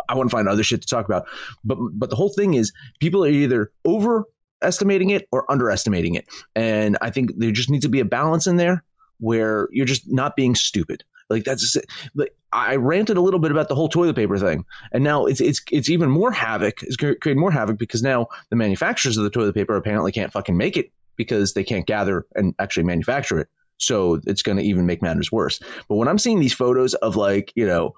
I 0.08 0.14
want 0.14 0.30
to 0.30 0.34
find 0.34 0.48
other 0.48 0.62
shit 0.62 0.80
to 0.80 0.88
talk 0.88 1.04
about. 1.04 1.26
But 1.64 1.76
but 1.92 2.08
the 2.08 2.16
whole 2.16 2.30
thing 2.30 2.54
is 2.54 2.72
people 3.00 3.22
are 3.24 3.28
either 3.28 3.72
over 3.84 4.24
overestimating 4.62 5.10
it 5.10 5.26
or 5.32 5.50
underestimating 5.50 6.14
it. 6.14 6.26
And 6.54 6.96
I 7.00 7.10
think 7.10 7.32
there 7.36 7.50
just 7.50 7.70
needs 7.70 7.84
to 7.84 7.90
be 7.90 8.00
a 8.00 8.04
balance 8.04 8.46
in 8.46 8.56
there 8.56 8.84
where 9.18 9.68
you're 9.70 9.86
just 9.86 10.10
not 10.10 10.36
being 10.36 10.54
stupid. 10.54 11.04
Like 11.28 11.44
that's 11.44 11.76
like 12.14 12.34
I 12.52 12.74
ranted 12.76 13.16
a 13.16 13.20
little 13.20 13.38
bit 13.38 13.52
about 13.52 13.68
the 13.68 13.76
whole 13.76 13.88
toilet 13.88 14.16
paper 14.16 14.36
thing, 14.36 14.64
and 14.92 15.04
now 15.04 15.26
it's 15.26 15.40
it's 15.40 15.62
it's 15.70 15.88
even 15.88 16.10
more 16.10 16.32
havoc. 16.32 16.82
It's 16.82 16.96
creating 16.96 17.38
more 17.38 17.52
havoc 17.52 17.78
because 17.78 18.02
now 18.02 18.26
the 18.48 18.56
manufacturers 18.56 19.16
of 19.16 19.22
the 19.22 19.30
toilet 19.30 19.54
paper 19.54 19.76
apparently 19.76 20.10
can't 20.10 20.32
fucking 20.32 20.56
make 20.56 20.76
it 20.76 20.90
because 21.14 21.54
they 21.54 21.62
can't 21.62 21.86
gather 21.86 22.26
and 22.34 22.52
actually 22.58 22.82
manufacture 22.82 23.38
it. 23.38 23.48
So 23.78 24.20
it's 24.26 24.42
going 24.42 24.58
to 24.58 24.64
even 24.64 24.86
make 24.86 25.02
matters 25.02 25.30
worse. 25.30 25.60
But 25.88 25.94
when 25.94 26.08
I'm 26.08 26.18
seeing 26.18 26.40
these 26.40 26.52
photos 26.52 26.94
of 26.94 27.14
like 27.14 27.52
you 27.54 27.66
know 27.66 27.94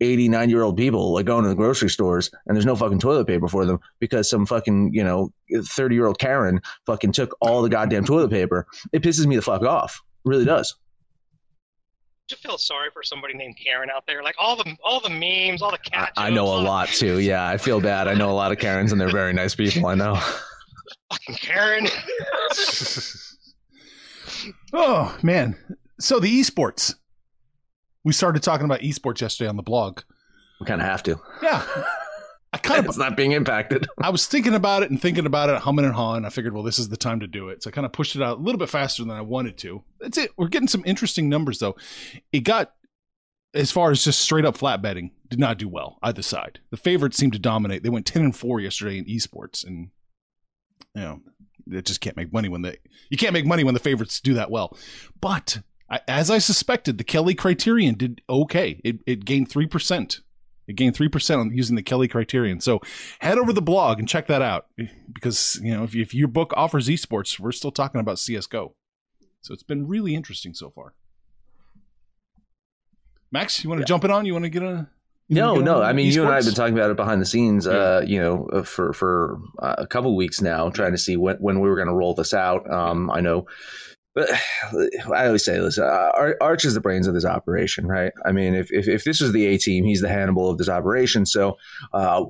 89 0.00 0.50
year 0.50 0.62
old 0.62 0.76
people 0.76 1.12
like 1.12 1.26
going 1.26 1.44
to 1.44 1.48
the 1.48 1.54
grocery 1.54 1.88
stores 1.88 2.30
and 2.46 2.56
there's 2.56 2.66
no 2.66 2.76
fucking 2.76 2.98
toilet 2.98 3.26
paper 3.26 3.48
for 3.48 3.64
them 3.64 3.78
because 4.00 4.28
some 4.28 4.44
fucking, 4.44 4.92
you 4.92 5.04
know, 5.04 5.30
30 5.52 5.94
year 5.94 6.06
old 6.06 6.18
Karen 6.18 6.60
fucking 6.86 7.12
took 7.12 7.36
all 7.40 7.62
the 7.62 7.68
goddamn 7.68 8.04
toilet 8.04 8.30
paper. 8.30 8.66
It 8.92 9.02
pisses 9.02 9.26
me 9.26 9.36
the 9.36 9.42
fuck 9.42 9.62
off. 9.62 10.02
It 10.24 10.28
really 10.28 10.44
does. 10.44 10.74
just 12.28 12.42
feel 12.42 12.58
sorry 12.58 12.90
for 12.92 13.02
somebody 13.02 13.34
named 13.34 13.56
Karen 13.62 13.88
out 13.94 14.04
there. 14.06 14.22
Like 14.22 14.34
all 14.38 14.56
the 14.56 14.76
all 14.82 15.00
the 15.00 15.10
memes, 15.10 15.62
all 15.62 15.70
the 15.70 15.78
cat. 15.78 16.12
I, 16.16 16.26
I 16.26 16.30
know 16.30 16.46
a 16.46 16.50
all 16.50 16.58
the 16.58 16.64
lot 16.64 16.88
too. 16.88 17.20
Yeah, 17.20 17.46
I 17.46 17.56
feel 17.56 17.80
bad. 17.80 18.08
I 18.08 18.14
know 18.14 18.30
a 18.30 18.32
lot 18.32 18.50
of 18.52 18.58
Karens 18.58 18.90
and 18.92 19.00
they're 19.00 19.10
very 19.10 19.32
nice 19.32 19.54
people. 19.54 19.86
I 19.86 19.94
know. 19.94 20.16
Fucking 21.10 21.36
Karen. 21.36 21.86
Oh 24.72 25.16
man. 25.22 25.56
So 26.00 26.18
the 26.18 26.40
esports. 26.40 26.94
We 28.04 28.12
started 28.12 28.42
talking 28.42 28.64
about 28.64 28.80
esports 28.80 29.20
yesterday 29.20 29.48
on 29.48 29.56
the 29.56 29.62
blog. 29.62 30.00
We 30.60 30.66
kind 30.66 30.80
of 30.80 30.86
have 30.86 31.02
to. 31.04 31.20
Yeah. 31.42 31.62
I 32.52 32.58
kind 32.58 32.80
of 32.80 32.86
It's 32.88 32.98
not 32.98 33.16
being 33.16 33.32
impacted. 33.32 33.86
I 34.00 34.10
was 34.10 34.26
thinking 34.26 34.54
about 34.54 34.82
it 34.82 34.90
and 34.90 35.00
thinking 35.00 35.26
about 35.26 35.50
it, 35.50 35.56
humming 35.56 35.84
and 35.84 35.94
hawing. 35.94 36.24
I 36.24 36.28
figured, 36.30 36.54
well, 36.54 36.62
this 36.62 36.78
is 36.78 36.88
the 36.90 36.96
time 36.96 37.20
to 37.20 37.26
do 37.26 37.48
it. 37.48 37.62
So 37.62 37.70
I 37.70 37.72
kind 37.72 37.84
of 37.86 37.92
pushed 37.92 38.14
it 38.14 38.22
out 38.22 38.38
a 38.38 38.40
little 38.40 38.58
bit 38.58 38.68
faster 38.68 39.02
than 39.02 39.10
I 39.10 39.22
wanted 39.22 39.56
to. 39.58 39.82
That's 40.00 40.18
it. 40.18 40.30
We're 40.36 40.48
getting 40.48 40.68
some 40.68 40.84
interesting 40.86 41.28
numbers 41.28 41.58
though. 41.58 41.76
It 42.32 42.40
got 42.40 42.72
as 43.54 43.70
far 43.70 43.90
as 43.90 44.04
just 44.04 44.20
straight 44.20 44.44
up 44.44 44.56
flat 44.56 44.82
betting, 44.82 45.12
did 45.28 45.38
not 45.38 45.58
do 45.58 45.68
well 45.68 45.98
either 46.02 46.22
side. 46.22 46.58
The 46.70 46.76
favorites 46.76 47.16
seemed 47.16 47.32
to 47.34 47.38
dominate. 47.38 47.82
They 47.82 47.88
went 47.88 48.04
ten 48.04 48.22
and 48.22 48.36
four 48.36 48.60
yesterday 48.60 48.98
in 48.98 49.04
esports, 49.06 49.64
and 49.64 49.90
you 50.94 51.02
know 51.02 51.20
they 51.66 51.80
just 51.80 52.00
can't 52.00 52.16
make 52.16 52.32
money 52.32 52.48
when 52.48 52.62
they 52.62 52.78
you 53.10 53.16
can't 53.16 53.32
make 53.32 53.46
money 53.46 53.64
when 53.64 53.74
the 53.74 53.80
favorites 53.80 54.20
do 54.20 54.34
that 54.34 54.50
well. 54.50 54.76
But 55.20 55.60
as 56.08 56.30
I 56.30 56.38
suspected, 56.38 56.98
the 56.98 57.04
Kelly 57.04 57.34
criterion 57.34 57.94
did 57.94 58.22
okay. 58.28 58.80
It 58.84 58.98
it 59.06 59.24
gained 59.24 59.48
three 59.48 59.66
percent. 59.66 60.20
It 60.66 60.76
gained 60.76 60.96
three 60.96 61.08
percent 61.08 61.40
on 61.40 61.52
using 61.52 61.76
the 61.76 61.82
Kelly 61.82 62.08
criterion. 62.08 62.60
So 62.60 62.80
head 63.20 63.38
over 63.38 63.48
to 63.48 63.52
the 63.52 63.62
blog 63.62 63.98
and 63.98 64.08
check 64.08 64.26
that 64.28 64.42
out 64.42 64.66
because 65.12 65.60
you 65.62 65.76
know 65.76 65.84
if, 65.84 65.94
if 65.94 66.14
your 66.14 66.28
book 66.28 66.52
offers 66.56 66.88
esports, 66.88 67.38
we're 67.38 67.52
still 67.52 67.72
talking 67.72 68.00
about 68.00 68.18
CS:GO. 68.18 68.74
So 69.42 69.52
it's 69.52 69.62
been 69.62 69.86
really 69.86 70.14
interesting 70.14 70.54
so 70.54 70.70
far. 70.70 70.94
Max, 73.30 73.62
you 73.62 73.68
want 73.68 73.80
to 73.82 73.86
jump 73.86 74.04
it 74.04 74.10
on? 74.10 74.24
You 74.24 74.32
want 74.32 74.44
to 74.44 74.48
get 74.48 74.62
a 74.62 74.88
No, 75.28 75.56
no. 75.56 75.82
I 75.82 75.92
mean, 75.92 76.10
you 76.12 76.22
and 76.22 76.30
I 76.30 76.36
have 76.36 76.44
been 76.44 76.54
talking 76.54 76.74
about 76.74 76.90
it 76.90 76.96
behind 76.96 77.20
the 77.20 77.26
scenes, 77.26 77.66
uh, 77.66 78.02
you 78.06 78.20
know, 78.20 78.48
uh, 78.52 78.62
for 78.62 78.92
for 78.92 79.40
uh, 79.58 79.74
a 79.78 79.86
couple 79.86 80.14
weeks 80.16 80.40
now, 80.40 80.70
trying 80.70 80.92
to 80.92 80.98
see 80.98 81.16
when 81.16 81.36
when 81.38 81.60
we 81.60 81.68
were 81.68 81.76
going 81.76 81.88
to 81.88 81.94
roll 81.94 82.14
this 82.14 82.32
out. 82.32 82.70
Um, 82.70 83.10
I 83.10 83.20
know, 83.20 83.46
but 84.14 84.30
I 85.12 85.26
always 85.26 85.44
say 85.44 85.58
this: 85.58 85.78
uh, 85.78 86.34
Arch 86.40 86.64
is 86.64 86.74
the 86.74 86.80
brains 86.80 87.06
of 87.06 87.14
this 87.14 87.24
operation, 87.24 87.86
right? 87.86 88.12
I 88.24 88.32
mean, 88.32 88.54
if 88.54 88.72
if, 88.72 88.88
if 88.88 89.04
this 89.04 89.20
is 89.20 89.32
the 89.32 89.46
A 89.46 89.58
team, 89.58 89.84
he's 89.84 90.00
the 90.00 90.08
Hannibal 90.08 90.48
of 90.48 90.58
this 90.58 90.68
operation. 90.68 91.26
So, 91.26 91.56
uh, 91.92 92.24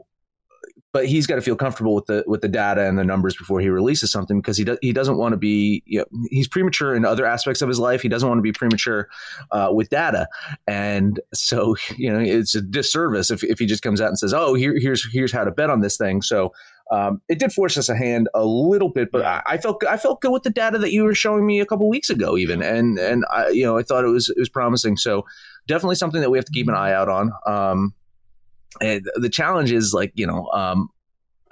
but 0.92 1.06
he's 1.06 1.26
got 1.26 1.34
to 1.34 1.42
feel 1.42 1.56
comfortable 1.56 1.94
with 1.94 2.06
the 2.06 2.24
with 2.26 2.40
the 2.40 2.48
data 2.48 2.86
and 2.86 2.98
the 2.98 3.04
numbers 3.04 3.36
before 3.36 3.60
he 3.60 3.68
releases 3.68 4.12
something 4.12 4.40
because 4.40 4.56
he 4.56 4.64
he 4.80 4.92
doesn't 4.92 5.18
want 5.18 5.32
to 5.32 5.36
be 5.36 5.82
you 5.86 5.98
know, 5.98 6.04
he's 6.30 6.48
premature 6.48 6.94
in 6.94 7.04
other 7.04 7.26
aspects 7.26 7.60
of 7.62 7.68
his 7.68 7.80
life. 7.80 8.00
He 8.00 8.08
doesn't 8.08 8.28
want 8.28 8.38
to 8.38 8.42
be 8.42 8.52
premature 8.52 9.08
uh, 9.50 9.70
with 9.72 9.90
data, 9.90 10.28
and 10.66 11.20
so 11.34 11.76
you 11.96 12.10
know 12.12 12.20
it's 12.20 12.54
a 12.54 12.62
disservice 12.62 13.30
if, 13.30 13.42
if 13.44 13.58
he 13.58 13.66
just 13.66 13.82
comes 13.82 14.00
out 14.00 14.08
and 14.08 14.18
says, 14.18 14.32
"Oh, 14.32 14.54
here, 14.54 14.78
here's 14.78 15.06
here's 15.12 15.32
how 15.32 15.44
to 15.44 15.50
bet 15.50 15.68
on 15.68 15.80
this 15.80 15.96
thing." 15.96 16.22
So 16.22 16.52
um, 16.90 17.22
it 17.28 17.38
did 17.38 17.52
force 17.52 17.78
us 17.78 17.88
a 17.88 17.96
hand 17.96 18.28
a 18.34 18.44
little 18.44 18.88
bit, 18.90 19.10
but 19.10 19.24
I, 19.24 19.42
I 19.46 19.58
felt 19.58 19.82
I 19.84 19.96
felt 19.96 20.20
good 20.20 20.32
with 20.32 20.42
the 20.42 20.50
data 20.50 20.78
that 20.78 20.92
you 20.92 21.04
were 21.04 21.14
showing 21.14 21.46
me 21.46 21.60
a 21.60 21.66
couple 21.66 21.88
weeks 21.88 22.10
ago, 22.10 22.36
even, 22.36 22.62
and 22.62 22.98
and 22.98 23.24
I 23.30 23.48
you 23.48 23.64
know 23.64 23.78
I 23.78 23.82
thought 23.82 24.04
it 24.04 24.08
was 24.08 24.28
it 24.28 24.38
was 24.38 24.48
promising. 24.48 24.96
So 24.96 25.24
definitely 25.66 25.96
something 25.96 26.20
that 26.20 26.30
we 26.30 26.38
have 26.38 26.44
to 26.44 26.52
keep 26.52 26.68
an 26.68 26.74
eye 26.74 26.92
out 26.92 27.08
on. 27.08 27.32
Um, 27.46 27.94
and 28.80 29.08
the 29.16 29.30
challenge 29.30 29.72
is 29.72 29.94
like 29.94 30.12
you 30.14 30.26
know 30.26 30.46
um, 30.48 30.88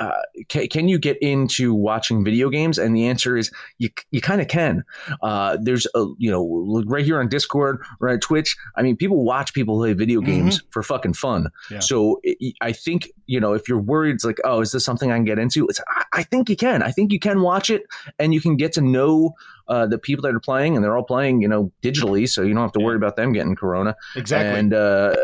uh, 0.03 0.23
can, 0.49 0.67
can 0.69 0.89
you 0.89 0.99
get 0.99 1.17
into 1.21 1.75
watching 1.75 2.25
video 2.25 2.51
games? 2.51 2.79
And 2.79 2.97
the 2.97 3.07
answer 3.07 3.37
is 3.37 3.51
you, 3.79 3.89
you 4.11 4.21
kind 4.21 4.41
of 4.41 4.49
can. 4.49 4.85
Uh, 5.23 5.57
there's 5.61 5.87
a, 5.95 6.07
you 6.19 6.31
know, 6.31 6.83
right 6.87 7.05
here 7.05 7.21
on 7.21 7.29
Discord, 7.29 7.83
right 8.01 8.15
on 8.15 8.21
Twitch. 8.21 8.57
I 8.77 8.83
mean, 8.83 8.97
people 8.97 9.25
watch 9.25 9.53
people 9.53 9.77
play 9.79 9.93
video 9.93 10.21
games 10.21 10.63
for 10.71 10.83
fucking 10.83 11.15
fun. 11.15 11.49
Yeah. 11.71 11.81
So 11.81 12.21
it, 12.23 12.55
I 12.61 12.73
think, 12.73 13.11
you 13.27 13.41
know, 13.41 13.53
if 13.53 13.69
you're 13.69 13.79
worried, 13.79 14.15
it's 14.15 14.25
like, 14.25 14.39
oh, 14.45 14.61
is 14.61 14.73
this 14.73 14.85
something 14.85 15.11
I 15.11 15.17
can 15.17 15.25
get 15.25 15.39
into? 15.39 15.67
It's, 15.69 15.81
I, 15.89 16.05
I 16.21 16.23
think 16.23 16.49
you 16.49 16.57
can. 16.57 16.83
I 16.83 16.91
think 16.91 17.13
you 17.13 17.19
can 17.19 17.43
watch 17.43 17.71
it 17.71 17.83
and 18.19 18.35
you 18.35 18.41
can 18.41 18.57
get 18.57 18.73
to 18.75 18.81
know 18.81 19.35
uh, 19.69 19.87
the 19.87 19.99
people 19.99 20.23
that 20.23 20.35
are 20.35 20.41
playing 20.41 20.77
and 20.77 20.85
they're 20.85 20.97
all 20.97 21.05
playing, 21.05 21.43
you 21.43 21.49
know, 21.49 21.73
digitally. 21.83 22.29
So 22.29 22.43
you 22.43 22.55
don't 22.55 22.63
have 22.63 22.73
to 22.73 22.81
worry 22.81 22.97
about 22.97 23.17
them 23.17 23.33
getting 23.33 23.57
Corona 23.57 23.95
exactly. 24.17 24.59
and 24.59 24.75
uh, 24.75 25.15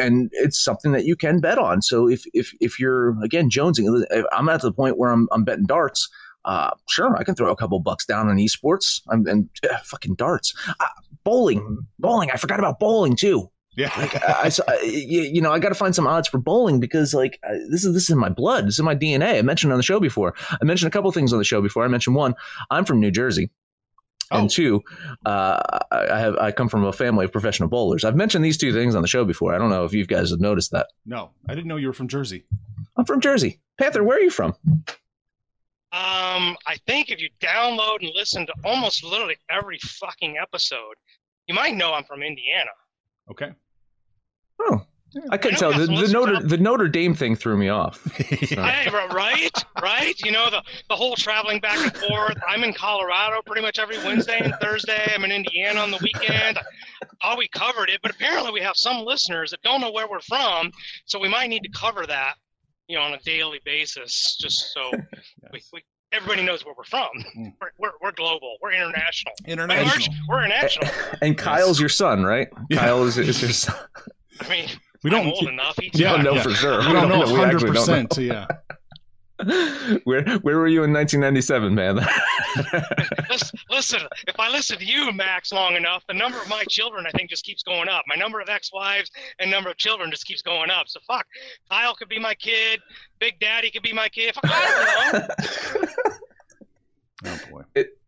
and 0.00 0.30
it's 0.32 0.62
something 0.62 0.92
that 0.92 1.04
you 1.04 1.16
can 1.16 1.40
bet 1.40 1.58
on. 1.58 1.82
So 1.82 2.08
if 2.08 2.24
if 2.32 2.52
if 2.60 2.78
you're 2.78 3.20
again 3.22 3.50
jonesing, 3.50 4.04
I'm 4.32 4.48
at 4.48 4.62
the 4.62 4.72
point 4.72 4.98
where 4.98 5.10
I'm 5.10 5.28
I'm 5.32 5.44
betting 5.44 5.66
darts. 5.66 6.08
Uh, 6.44 6.70
sure, 6.88 7.16
I 7.16 7.24
can 7.24 7.34
throw 7.34 7.50
a 7.50 7.56
couple 7.56 7.78
bucks 7.80 8.06
down 8.06 8.28
on 8.28 8.36
esports. 8.36 9.02
I'm 9.10 9.26
and 9.26 9.48
uh, 9.70 9.76
fucking 9.84 10.14
darts, 10.14 10.54
uh, 10.68 10.86
bowling, 11.24 11.86
bowling. 11.98 12.30
I 12.30 12.36
forgot 12.36 12.58
about 12.58 12.78
bowling 12.80 13.16
too. 13.16 13.50
yeah. 13.76 13.92
Like 13.96 14.16
I, 14.24 14.50
I 14.68 14.80
you, 14.82 15.22
you 15.22 15.40
know, 15.40 15.52
I 15.52 15.58
got 15.58 15.68
to 15.68 15.74
find 15.74 15.94
some 15.94 16.06
odds 16.06 16.28
for 16.28 16.38
bowling 16.38 16.80
because 16.80 17.12
like 17.14 17.38
this 17.70 17.84
is 17.84 17.92
this 17.92 18.04
is 18.04 18.10
in 18.10 18.18
my 18.18 18.30
blood. 18.30 18.66
This 18.66 18.74
is 18.74 18.78
in 18.80 18.84
my 18.84 18.96
DNA. 18.96 19.38
I 19.38 19.42
mentioned 19.42 19.72
on 19.72 19.78
the 19.78 19.82
show 19.82 20.00
before. 20.00 20.34
I 20.50 20.64
mentioned 20.64 20.88
a 20.88 20.90
couple 20.90 21.12
things 21.12 21.32
on 21.32 21.38
the 21.38 21.44
show 21.44 21.60
before. 21.60 21.84
I 21.84 21.88
mentioned 21.88 22.16
one, 22.16 22.34
I'm 22.70 22.84
from 22.84 23.00
New 23.00 23.10
Jersey. 23.10 23.50
Oh. 24.32 24.38
And 24.38 24.50
two, 24.50 24.82
uh, 25.26 25.60
I 25.90 26.06
I 26.12 26.18
have 26.20 26.34
I 26.36 26.52
come 26.52 26.68
from 26.68 26.84
a 26.84 26.92
family 26.92 27.24
of 27.24 27.32
professional 27.32 27.68
bowlers. 27.68 28.04
I've 28.04 28.16
mentioned 28.16 28.44
these 28.44 28.56
two 28.58 28.72
things 28.72 28.94
on 28.94 29.02
the 29.02 29.08
show 29.08 29.24
before. 29.24 29.54
I 29.54 29.58
don't 29.58 29.70
know 29.70 29.84
if 29.84 29.92
you 29.92 30.06
guys 30.06 30.30
have 30.30 30.40
noticed 30.40 30.70
that. 30.72 30.86
no, 31.04 31.30
I 31.48 31.54
didn't 31.54 31.66
know 31.66 31.76
you 31.76 31.88
were 31.88 31.92
from 31.92 32.08
Jersey. 32.08 32.44
I'm 32.96 33.04
from 33.04 33.20
Jersey. 33.20 33.60
Panther, 33.78 34.04
where 34.04 34.18
are 34.18 34.20
you 34.20 34.30
from? 34.30 34.54
Um, 35.92 36.56
I 36.66 36.76
think 36.86 37.10
if 37.10 37.20
you 37.20 37.28
download 37.40 38.00
and 38.02 38.10
listen 38.14 38.46
to 38.46 38.54
almost 38.64 39.02
literally 39.02 39.36
every 39.50 39.78
fucking 39.80 40.36
episode, 40.40 40.94
you 41.48 41.54
might 41.54 41.74
know 41.74 41.92
I'm 41.92 42.04
from 42.04 42.22
Indiana. 42.22 42.70
Okay. 43.30 43.50
Oh, 44.60 44.82
I 45.30 45.36
couldn't 45.36 45.56
I 45.56 45.58
tell. 45.58 45.72
The, 45.72 45.86
we 45.90 45.96
got 45.96 46.06
the 46.06 46.12
Notre 46.12 46.34
out- 46.36 46.48
the 46.48 46.56
Notre 46.58 46.88
Dame 46.88 47.14
thing 47.14 47.34
threw 47.36 47.56
me 47.56 47.68
off. 47.68 48.00
Hey, 48.20 48.88
ri- 48.90 49.14
right, 49.14 49.64
right. 49.82 50.20
You 50.22 50.32
know 50.32 50.50
the 50.50 50.62
the 50.88 50.96
whole 50.96 51.16
traveling 51.16 51.60
back 51.60 51.78
and 51.78 51.96
forth. 51.96 52.36
I'm 52.48 52.62
in 52.64 52.72
Colorado 52.72 53.40
pretty 53.44 53.62
much 53.62 53.78
every 53.78 53.96
Wednesday 53.98 54.38
and 54.42 54.54
Thursday. 54.60 55.12
I'm 55.14 55.24
in 55.24 55.32
Indiana 55.32 55.80
on 55.80 55.90
the 55.90 55.98
weekend. 56.02 56.58
I 56.58 57.06
thought 57.22 57.38
we 57.38 57.48
covered 57.48 57.90
it, 57.90 58.00
but 58.02 58.12
apparently 58.12 58.52
we 58.52 58.60
have 58.60 58.76
some 58.76 59.04
listeners 59.04 59.50
that 59.50 59.62
don't 59.62 59.80
know 59.80 59.90
where 59.92 60.08
we're 60.08 60.20
from, 60.20 60.70
so 61.06 61.18
we 61.18 61.28
might 61.28 61.48
need 61.48 61.62
to 61.62 61.70
cover 61.70 62.06
that, 62.06 62.34
you 62.88 62.96
know, 62.96 63.02
on 63.02 63.12
a 63.14 63.18
daily 63.20 63.60
basis, 63.64 64.36
just 64.40 64.72
so 64.72 64.90
we, 65.52 65.62
we 65.72 65.82
everybody 66.12 66.42
knows 66.42 66.64
where 66.64 66.74
we're 66.76 66.84
from. 66.84 67.08
Mm. 67.36 67.52
We're, 67.60 67.70
we're, 67.78 67.92
we're 68.02 68.12
global. 68.12 68.56
We're 68.62 68.72
international. 68.72 69.32
International. 69.46 69.90
Arch, 69.92 70.08
we're 70.28 70.44
international. 70.44 70.90
And 71.22 71.36
Kyle's 71.38 71.78
your 71.80 71.88
son, 71.88 72.24
right? 72.24 72.48
Yeah. 72.68 72.78
Kyle 72.80 73.04
is, 73.04 73.16
is 73.18 73.40
your 73.40 73.52
son. 73.52 73.76
I 74.40 74.48
mean, 74.48 74.68
We 75.02 75.10
I'm 75.10 75.24
don't. 75.24 75.32
old 75.32 75.48
enough. 75.48 75.76
He 75.80 75.90
We 75.94 76.00
don't 76.00 76.18
Yeah, 76.18 76.22
know 76.22 76.34
yeah. 76.34 76.42
for 76.42 76.50
sure. 76.50 76.78
We 76.80 76.92
don't 76.92 77.08
know 77.08 77.32
We 77.32 77.40
actually 77.42 77.72
don't 77.72 78.08
100%. 78.10 78.12
So 78.14 78.20
yeah. 78.20 78.46
Where 80.04 80.22
where 80.40 80.58
were 80.58 80.66
you 80.68 80.84
in 80.84 80.92
1997, 80.92 81.74
man? 81.74 81.96
listen, 83.30 83.58
listen, 83.70 84.00
if 84.28 84.38
I 84.38 84.50
listen 84.50 84.76
to 84.78 84.84
you, 84.84 85.10
Max, 85.12 85.50
long 85.50 85.76
enough, 85.76 86.04
the 86.08 86.12
number 86.12 86.36
of 86.38 86.46
my 86.50 86.62
children, 86.68 87.06
I 87.06 87.10
think, 87.16 87.30
just 87.30 87.42
keeps 87.44 87.62
going 87.62 87.88
up. 87.88 88.04
My 88.06 88.16
number 88.16 88.40
of 88.42 88.50
ex-wives 88.50 89.10
and 89.38 89.50
number 89.50 89.70
of 89.70 89.78
children 89.78 90.10
just 90.10 90.26
keeps 90.26 90.42
going 90.42 90.70
up. 90.70 90.88
So 90.88 91.00
fuck, 91.06 91.26
Kyle 91.70 91.94
could 91.94 92.10
be 92.10 92.18
my 92.18 92.34
kid. 92.34 92.80
Big 93.18 93.40
Daddy 93.40 93.70
could 93.70 93.82
be 93.82 93.94
my 93.94 94.10
kid. 94.10 94.34
Fuck, 94.34 94.44
I 94.44 95.10
don't 95.12 95.82
know. 95.82 95.88
Oh 97.26 97.38
boy, 97.50 97.62
it 97.74 97.98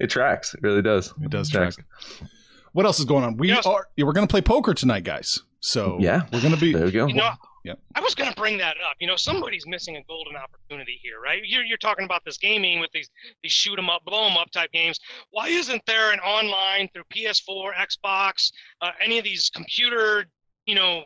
it 0.00 0.08
tracks. 0.08 0.52
It 0.54 0.62
really 0.62 0.82
does. 0.82 1.12
it 1.22 1.30
does 1.30 1.48
Tracks. 1.50 1.76
track. 1.76 2.28
What 2.72 2.86
else 2.86 2.98
is 2.98 3.04
going 3.04 3.24
on? 3.24 3.36
We 3.36 3.48
Yes. 3.48 3.66
are. 3.66 3.88
Yeah, 3.96 4.04
we're 4.04 4.12
going 4.12 4.26
to 4.26 4.30
play 4.30 4.40
poker 4.42 4.74
tonight, 4.74 5.04
guys. 5.04 5.40
So 5.60 5.98
Yeah. 6.00 6.22
we're 6.32 6.40
going 6.40 6.54
to 6.54 6.60
be. 6.60 6.72
There 6.72 6.84
we 6.84 6.90
go. 6.92 7.06
You 7.06 7.14
know, 7.14 7.30
Yep. 7.64 7.78
I 7.96 8.00
was 8.00 8.14
going 8.14 8.30
to 8.30 8.36
bring 8.36 8.56
that 8.58 8.76
up. 8.88 8.96
You 9.00 9.06
know, 9.08 9.16
somebody's 9.16 9.66
missing 9.66 9.96
a 9.96 10.02
golden 10.04 10.36
opportunity 10.36 10.98
here, 11.02 11.20
right? 11.20 11.42
You're, 11.44 11.64
you're 11.64 11.76
talking 11.76 12.04
about 12.04 12.24
this 12.24 12.38
gaming 12.38 12.78
with 12.80 12.90
these 12.92 13.10
these 13.42 13.52
shoot 13.52 13.78
'em 13.78 13.90
up, 13.90 14.04
blow 14.04 14.26
'em 14.30 14.36
up 14.36 14.50
type 14.52 14.70
games. 14.72 14.98
Why 15.30 15.48
isn't 15.48 15.84
there 15.86 16.12
an 16.12 16.20
online 16.20 16.88
through 16.94 17.04
PS4, 17.12 17.72
Xbox, 17.74 18.52
uh, 18.80 18.92
any 19.02 19.18
of 19.18 19.24
these 19.24 19.50
computer, 19.50 20.26
you 20.66 20.76
know, 20.76 21.04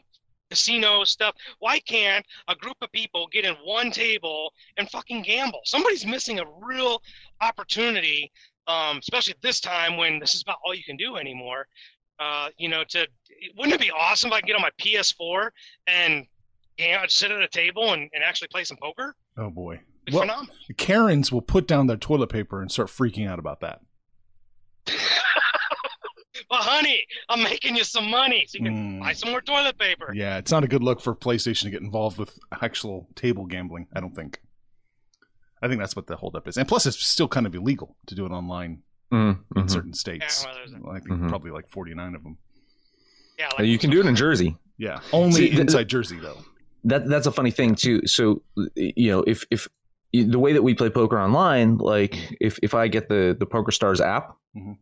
casino 0.50 1.02
stuff. 1.02 1.34
Why 1.60 1.80
can't 1.80 2.26
a 2.46 2.54
group 2.54 2.76
of 2.82 2.92
people 2.92 3.26
get 3.28 3.46
in 3.46 3.54
one 3.64 3.90
table 3.90 4.52
and 4.76 4.88
fucking 4.90 5.22
gamble? 5.22 5.60
Somebody's 5.64 6.04
missing 6.04 6.40
a 6.40 6.44
real 6.60 7.02
opportunity, 7.40 8.30
um, 8.66 8.98
especially 8.98 9.32
at 9.34 9.42
this 9.42 9.60
time 9.60 9.96
when 9.96 10.18
this 10.18 10.34
is 10.34 10.42
about 10.42 10.56
all 10.64 10.74
you 10.74 10.84
can 10.84 10.96
do 10.96 11.16
anymore. 11.16 11.66
Uh, 12.18 12.48
you 12.58 12.68
know, 12.68 12.84
to 12.88 13.06
wouldn't 13.56 13.74
it 13.74 13.80
be 13.80 13.90
awesome 13.90 14.28
if 14.28 14.34
I 14.34 14.40
could 14.40 14.46
get 14.46 14.56
on 14.56 14.62
my 14.62 14.70
PS4 14.78 15.50
and 15.88 16.24
you 16.78 16.92
know, 16.92 17.02
sit 17.08 17.30
at 17.30 17.40
a 17.42 17.48
table 17.48 17.92
and, 17.92 18.08
and 18.14 18.22
actually 18.24 18.48
play 18.48 18.64
some 18.64 18.76
poker? 18.80 19.14
Oh 19.36 19.50
boy. 19.50 19.80
Well, 20.12 20.22
phenomenal. 20.22 20.54
the 20.68 20.74
Karens 20.74 21.30
will 21.32 21.42
put 21.42 21.66
down 21.68 21.86
their 21.86 21.96
toilet 21.96 22.28
paper 22.28 22.60
and 22.60 22.70
start 22.70 22.88
freaking 22.88 23.28
out 23.28 23.38
about 23.38 23.60
that. 23.60 23.80
But 26.48 26.60
honey, 26.62 27.02
I'm 27.28 27.42
making 27.42 27.76
you 27.76 27.84
some 27.84 28.10
money 28.10 28.44
so 28.48 28.58
you 28.58 28.64
can 28.64 28.74
Mm. 28.74 29.00
buy 29.00 29.12
some 29.12 29.30
more 29.30 29.40
toilet 29.40 29.78
paper. 29.78 30.12
Yeah, 30.14 30.38
it's 30.38 30.50
not 30.50 30.64
a 30.64 30.68
good 30.68 30.82
look 30.82 31.00
for 31.00 31.14
PlayStation 31.14 31.62
to 31.62 31.70
get 31.70 31.82
involved 31.82 32.18
with 32.18 32.38
actual 32.60 33.08
table 33.14 33.46
gambling. 33.46 33.86
I 33.94 34.00
don't 34.00 34.14
think. 34.14 34.40
I 35.62 35.68
think 35.68 35.80
that's 35.80 35.94
what 35.96 36.06
the 36.06 36.16
holdup 36.16 36.48
is, 36.48 36.56
and 36.56 36.66
plus, 36.68 36.86
it's 36.86 37.04
still 37.06 37.28
kind 37.28 37.46
of 37.46 37.54
illegal 37.54 37.96
to 38.06 38.14
do 38.14 38.26
it 38.26 38.30
online 38.30 38.82
Mm, 39.12 39.38
in 39.56 39.62
mhm. 39.64 39.70
certain 39.70 39.92
states. 39.94 40.42
Yeah, 40.42 40.48
well, 40.48 40.56
there's 40.56 40.72
a- 40.72 40.88
I 40.88 40.98
think 41.00 41.20
Mhm. 41.20 41.28
probably 41.28 41.50
like 41.50 41.68
forty 41.68 41.94
nine 41.94 42.14
of 42.14 42.22
them. 42.22 42.38
Yeah, 43.38 43.50
Uh, 43.58 43.62
you 43.62 43.78
can 43.78 43.90
do 43.90 44.00
it 44.00 44.06
in 44.06 44.16
Jersey. 44.16 44.56
Yeah, 44.78 45.00
only 45.12 45.32
See, 45.32 45.54
the- 45.54 45.60
inside 45.60 45.88
Jersey 45.88 46.18
though. 46.18 46.38
that 46.84 47.08
that's 47.08 47.26
a 47.26 47.32
funny 47.32 47.50
thing 47.50 47.74
too. 47.74 48.06
So 48.06 48.42
you 48.74 49.10
know, 49.10 49.22
if 49.26 49.44
if 49.50 49.68
the 50.12 50.38
way 50.38 50.52
that 50.52 50.62
we 50.62 50.74
play 50.74 50.90
poker 50.90 51.18
online, 51.20 51.76
like 51.78 52.16
if 52.40 52.58
if 52.62 52.74
I 52.74 52.88
get 52.88 53.08
the 53.08 53.36
the 53.38 53.46
Poker 53.46 53.70
Stars 53.70 54.00
app, 54.00 54.34
Mhm. 54.56 54.78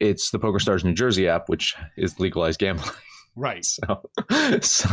it's 0.00 0.30
the 0.30 0.38
Poker 0.38 0.58
Stars 0.58 0.82
New 0.84 0.94
Jersey 0.94 1.28
app, 1.28 1.48
which 1.48 1.74
is 1.96 2.18
legalized 2.18 2.58
gambling. 2.60 2.90
Right. 3.38 3.64
So, 3.64 3.80
so 4.60 4.88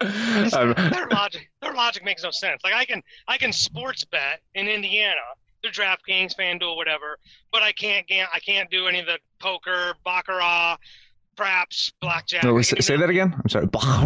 It's- 0.00 0.52
um, 0.52 0.74
their 0.90 1.06
logic 1.10 1.48
their 1.62 1.72
logic 1.74 2.04
makes 2.04 2.24
no 2.24 2.30
sense. 2.32 2.60
Like 2.64 2.74
I 2.74 2.84
can 2.84 3.02
I 3.28 3.38
can 3.38 3.52
sports 3.52 4.04
bet 4.04 4.40
in 4.54 4.66
Indiana 4.68 5.20
through 5.62 5.70
DraftKings, 5.72 6.34
FanDuel, 6.36 6.74
whatever, 6.76 7.18
but 7.52 7.62
I 7.62 7.70
can't 7.72 8.06
gam- 8.08 8.28
I 8.34 8.40
can't 8.40 8.68
do 8.70 8.86
any 8.88 8.98
of 9.00 9.06
the 9.06 9.18
poker, 9.38 9.94
baccarat, 10.04 10.76
craps, 11.36 11.92
blackjack. 12.00 12.42
no, 12.44 12.60
say, 12.62 12.70
can 12.70 12.76
do 12.78 12.82
say 12.82 12.96
that 12.96 13.10
again. 13.10 13.32
I'm 13.34 13.48
sorry. 13.48 13.66
Bah, 13.66 14.02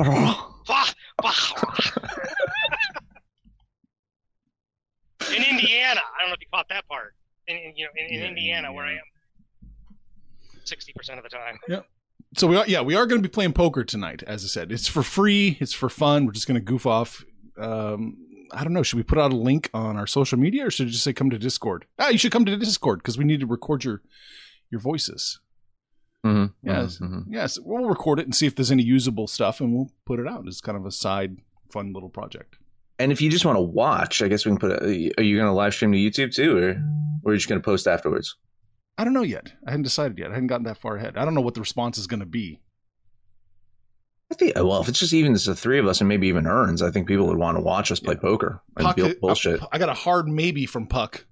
baccarat. 1.22 1.92
in 5.36 5.42
Indiana, 5.44 6.00
I 6.00 6.20
don't 6.20 6.28
know 6.28 6.34
if 6.34 6.40
you 6.40 6.46
caught 6.52 6.68
that 6.68 6.86
part. 6.88 7.14
In, 7.48 7.56
in 7.56 7.72
you 7.76 7.84
know 7.86 7.90
in, 7.96 8.06
in 8.14 8.20
Yeah, 8.20 8.28
Indiana 8.28 8.72
where 8.72 8.84
I 8.84 8.92
am 8.92 8.98
sixty 10.64 10.92
percent 10.92 11.18
of 11.18 11.24
the 11.24 11.30
time. 11.30 11.58
So 12.36 12.46
we 12.46 12.56
are, 12.56 12.66
yeah, 12.66 12.80
we 12.80 12.94
are 12.94 13.06
going 13.06 13.22
to 13.22 13.28
be 13.28 13.32
playing 13.32 13.52
poker 13.52 13.84
tonight. 13.84 14.22
As 14.26 14.42
I 14.44 14.48
said, 14.48 14.72
it's 14.72 14.88
for 14.88 15.02
free. 15.02 15.58
It's 15.60 15.72
for 15.74 15.88
fun. 15.88 16.24
We're 16.24 16.32
just 16.32 16.46
going 16.48 16.54
to 16.58 16.64
goof 16.64 16.86
off. 16.86 17.24
Um, 17.58 18.16
I 18.52 18.64
don't 18.64 18.72
know. 18.72 18.82
Should 18.82 18.96
we 18.96 19.02
put 19.02 19.18
out 19.18 19.32
a 19.32 19.36
link 19.36 19.68
on 19.74 19.96
our 19.96 20.06
social 20.06 20.38
media, 20.38 20.66
or 20.66 20.70
should 20.70 20.86
we 20.86 20.92
just 20.92 21.04
say 21.04 21.12
come 21.12 21.30
to 21.30 21.38
Discord? 21.38 21.84
Ah, 21.98 22.08
you 22.08 22.18
should 22.18 22.32
come 22.32 22.44
to 22.46 22.56
Discord 22.56 23.00
because 23.00 23.18
we 23.18 23.24
need 23.24 23.40
to 23.40 23.46
record 23.46 23.84
your 23.84 24.02
your 24.70 24.80
voices. 24.80 25.40
Mhm, 26.24 26.52
Yes, 26.62 26.98
mhm. 26.98 27.24
yes. 27.28 27.58
We'll 27.60 27.84
record 27.84 28.18
it 28.20 28.26
and 28.26 28.34
see 28.34 28.46
if 28.46 28.54
there's 28.54 28.70
any 28.70 28.82
usable 28.82 29.26
stuff, 29.26 29.60
and 29.60 29.72
we'll 29.74 29.90
put 30.06 30.20
it 30.20 30.26
out 30.28 30.46
It's 30.46 30.60
kind 30.60 30.78
of 30.78 30.86
a 30.86 30.90
side, 30.92 31.38
fun 31.70 31.92
little 31.92 32.08
project. 32.08 32.56
And 32.98 33.10
if 33.10 33.20
you 33.20 33.28
just 33.30 33.44
want 33.44 33.56
to 33.56 33.62
watch, 33.62 34.22
I 34.22 34.28
guess 34.28 34.44
we 34.46 34.50
can 34.52 34.58
put. 34.58 34.70
A, 34.82 35.10
are 35.18 35.22
you 35.24 35.36
going 35.36 35.48
to 35.48 35.52
live 35.52 35.74
stream 35.74 35.92
to 35.92 35.98
YouTube 35.98 36.32
too, 36.34 36.56
or 36.56 36.68
or 37.24 37.30
are 37.30 37.34
you 37.34 37.38
just 37.38 37.48
going 37.48 37.60
to 37.60 37.64
post 37.64 37.86
afterwards? 37.86 38.36
I 39.02 39.04
don't 39.04 39.14
know 39.14 39.22
yet. 39.22 39.52
I 39.66 39.70
hadn't 39.72 39.82
decided 39.82 40.16
yet. 40.16 40.30
I 40.30 40.34
hadn't 40.34 40.46
gotten 40.46 40.62
that 40.66 40.78
far 40.78 40.96
ahead. 40.96 41.16
I 41.16 41.24
don't 41.24 41.34
know 41.34 41.40
what 41.40 41.54
the 41.54 41.60
response 41.60 41.98
is 41.98 42.06
going 42.06 42.20
to 42.20 42.26
be. 42.26 42.60
I 44.30 44.36
think, 44.36 44.54
well, 44.54 44.80
if 44.80 44.88
it's 44.88 45.00
just 45.00 45.12
even 45.12 45.34
just 45.34 45.46
the 45.46 45.56
three 45.56 45.80
of 45.80 45.88
us 45.88 46.00
and 46.00 46.08
maybe 46.08 46.28
even 46.28 46.46
earns, 46.46 46.82
I 46.82 46.92
think 46.92 47.08
people 47.08 47.26
would 47.26 47.36
want 47.36 47.56
to 47.56 47.60
watch 47.60 47.90
us 47.90 47.98
play 47.98 48.14
Yeah. 48.14 48.20
poker 48.20 48.62
and 48.76 48.86
Puck, 48.86 48.94
feel 48.94 49.12
bullshit. 49.20 49.60
I 49.72 49.78
got 49.78 49.88
a 49.88 49.92
hard 49.94 50.28
maybe 50.28 50.66
from 50.66 50.86
Puck. 50.86 51.26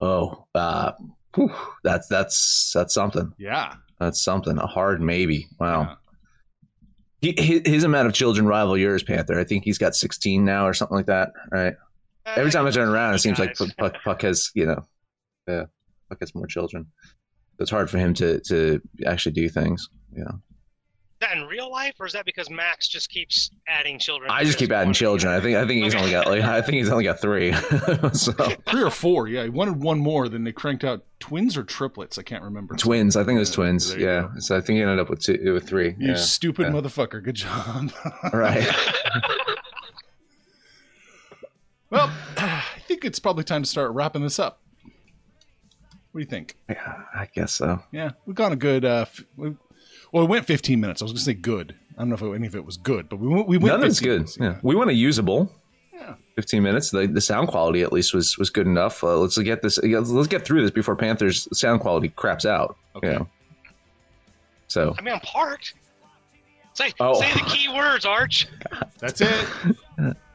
Oh, 0.00 0.46
uh, 0.54 0.92
whew, 1.34 1.52
that's 1.82 2.06
that's 2.06 2.70
that's 2.72 2.94
something. 2.94 3.32
Yeah. 3.36 3.74
That's 3.98 4.22
something. 4.22 4.56
A 4.58 4.66
hard 4.68 5.00
maybe. 5.02 5.48
Wow. 5.58 5.82
Yeah. 7.20 7.32
He, 7.32 7.34
his, 7.42 7.62
his 7.64 7.84
amount 7.84 8.06
of 8.06 8.14
children 8.14 8.46
rival 8.46 8.78
yours, 8.78 9.02
Panther. 9.02 9.40
I 9.40 9.44
think 9.44 9.64
he's 9.64 9.78
got 9.78 9.96
16 9.96 10.44
now 10.44 10.68
or 10.68 10.72
something 10.74 10.96
like 10.96 11.06
that, 11.06 11.32
right? 11.50 11.74
Every 12.24 12.52
time 12.52 12.64
I 12.66 12.70
turn 12.70 12.88
around, 12.88 13.14
it 13.14 13.18
seems 13.18 13.38
like 13.40 13.56
Puck, 13.78 13.96
Puck 14.04 14.22
has, 14.22 14.50
you 14.54 14.66
know, 14.66 14.84
yeah, 15.48 15.64
Puck 16.12 16.20
has 16.20 16.34
more 16.34 16.46
children. 16.46 16.86
So 17.56 17.62
it's 17.62 17.70
hard 17.70 17.88
for 17.90 17.96
him 17.98 18.12
to 18.14 18.40
to 18.48 18.80
actually 19.06 19.32
do 19.32 19.48
things. 19.48 19.88
You 20.14 20.24
know, 20.24 20.30
Is 20.30 21.20
that 21.20 21.36
in 21.38 21.44
real 21.46 21.70
life, 21.70 21.94
or 21.98 22.04
is 22.06 22.12
that 22.12 22.26
because 22.26 22.50
Max 22.50 22.86
just 22.86 23.08
keeps 23.08 23.50
adding 23.66 23.98
children? 23.98 24.30
I 24.30 24.44
just 24.44 24.58
keep 24.58 24.70
adding 24.72 24.92
children. 24.92 25.32
I 25.32 25.40
think 25.40 25.56
I 25.56 25.66
think 25.66 25.82
he's 25.84 25.94
only 25.94 26.10
got 26.10 26.26
like 26.26 26.42
I 26.42 26.60
think 26.60 26.76
he's 26.76 26.90
only 26.90 27.04
got 27.04 27.18
three. 27.20 27.52
so 28.12 28.32
Three 28.68 28.82
or 28.82 28.90
four. 28.90 29.26
Yeah. 29.28 29.44
He 29.44 29.48
wanted 29.48 29.82
one 29.82 29.98
more. 30.00 30.28
Then 30.28 30.44
they 30.44 30.52
cranked 30.52 30.84
out 30.84 31.04
twins 31.18 31.56
or 31.56 31.62
triplets. 31.64 32.18
I 32.18 32.22
can't 32.22 32.42
remember. 32.44 32.74
twins. 32.76 33.16
I 33.16 33.24
think 33.24 33.36
it 33.36 33.40
was 33.40 33.50
twins. 33.50 33.90
there 33.90 34.00
Yeah. 34.00 34.20
go. 34.34 34.40
So 34.40 34.56
I 34.56 34.60
think 34.60 34.76
he 34.76 34.82
ended 34.82 34.98
up 34.98 35.08
with 35.08 35.20
two 35.20 35.54
with 35.54 35.66
three. 35.66 35.94
You 35.98 36.08
yeah. 36.10 36.14
stupid 36.16 36.66
Yeah. 36.66 36.72
motherfucker. 36.80 37.22
Good 37.22 37.36
job. 37.36 37.90
Right. 38.34 38.66
well, 41.90 42.10
I 42.38 42.64
think 42.88 43.04
it's 43.04 43.18
probably 43.18 43.44
time 43.44 43.62
to 43.62 43.68
start 43.68 43.92
wrapping 43.92 44.22
this 44.22 44.38
up. 44.38 44.61
What 46.12 46.18
do 46.18 46.24
you 46.24 46.30
think? 46.30 46.56
Yeah, 46.68 47.02
I 47.14 47.26
guess 47.34 47.52
so. 47.52 47.82
Yeah, 47.90 48.10
we've 48.26 48.36
gone 48.36 48.52
a 48.52 48.56
good. 48.56 48.84
Uh, 48.84 49.06
f- 49.08 49.24
we, 49.36 49.50
well, 50.12 50.24
we 50.24 50.30
went 50.30 50.46
15 50.46 50.78
minutes. 50.78 51.00
I 51.02 51.06
was 51.06 51.12
going 51.12 51.18
to 51.18 51.24
say 51.24 51.34
good. 51.34 51.74
I 51.96 52.02
don't 52.02 52.10
know 52.10 52.14
if 52.14 52.22
any 52.22 52.46
of 52.46 52.54
it 52.54 52.64
was 52.64 52.76
good, 52.76 53.08
but 53.08 53.16
we 53.18 53.28
went. 53.28 53.48
We 53.48 53.56
went 53.58 53.72
None 53.74 53.80
of 53.84 53.86
it's 53.90 54.00
good. 54.00 54.10
minutes, 54.20 54.38
Yeah. 54.40 54.58
We 54.62 54.74
went 54.74 54.90
a 54.90 54.94
usable. 54.94 55.50
Yeah. 55.94 56.14
15 56.36 56.62
minutes. 56.62 56.90
The, 56.90 57.06
the 57.06 57.20
sound 57.20 57.48
quality 57.48 57.82
at 57.82 57.92
least 57.92 58.12
was 58.14 58.36
was 58.38 58.50
good 58.50 58.66
enough. 58.66 59.02
Uh, 59.02 59.16
let's 59.18 59.38
get 59.38 59.62
this. 59.62 59.78
Let's 59.82 60.28
get 60.28 60.44
through 60.44 60.62
this 60.62 60.70
before 60.70 60.96
Panthers 60.96 61.48
sound 61.58 61.80
quality 61.80 62.08
craps 62.10 62.44
out. 62.44 62.76
Okay. 62.96 63.12
You 63.12 63.18
know? 63.20 63.28
So 64.68 64.94
I 64.98 65.02
mean, 65.02 65.14
I'm 65.14 65.20
parked. 65.20 65.74
Say 66.74 66.92
Oh. 67.00 67.20
say 67.20 67.32
the 67.34 67.40
key 67.48 67.68
words, 67.68 68.04
Arch. 68.06 68.48
That's 68.98 69.20
it. 69.20 69.46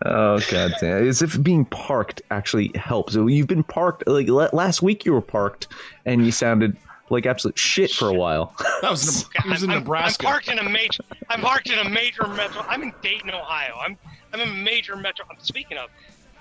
Oh 0.06 0.40
god 0.52 0.74
damn! 0.80 1.08
As 1.08 1.22
if 1.22 1.42
being 1.42 1.66
parked 1.66 2.22
actually 2.32 2.72
helps. 2.76 3.16
You've 3.16 3.48
been 3.48 3.64
parked 3.64 4.08
like 4.08 4.28
last 4.30 4.82
week. 4.82 5.06
You 5.06 5.14
were 5.14 5.22
parked, 5.22 5.68
and 6.06 6.26
you 6.26 6.32
sounded 6.32 6.78
like 7.10 7.26
absolute 7.26 7.58
shit 7.58 7.92
for 7.92 8.10
a 8.10 8.14
while. 8.14 8.54
That 8.82 8.92
was, 8.92 9.24
Ne- 9.24 9.40
it 9.46 9.50
was 9.50 9.64
in 9.64 9.70
I'm, 9.72 9.80
Nebraska. 9.80 10.28
I'm 10.28 10.32
parked 10.34 10.50
in 10.50 10.60
a 10.60 10.70
major. 10.70 11.04
I'm 11.30 11.42
parked 11.42 11.70
in 11.70 11.80
a 11.80 11.90
major 11.90 12.28
metro. 12.28 12.62
I'm 12.68 12.84
in 12.84 12.94
Dayton, 13.02 13.32
Ohio. 13.32 13.76
I'm 13.82 13.98
I'm 14.34 14.40
in 14.42 14.50
a 14.50 14.54
major 14.54 14.96
metro. 14.96 15.26
I'm 15.30 15.40
speaking 15.40 15.78
of 15.78 15.90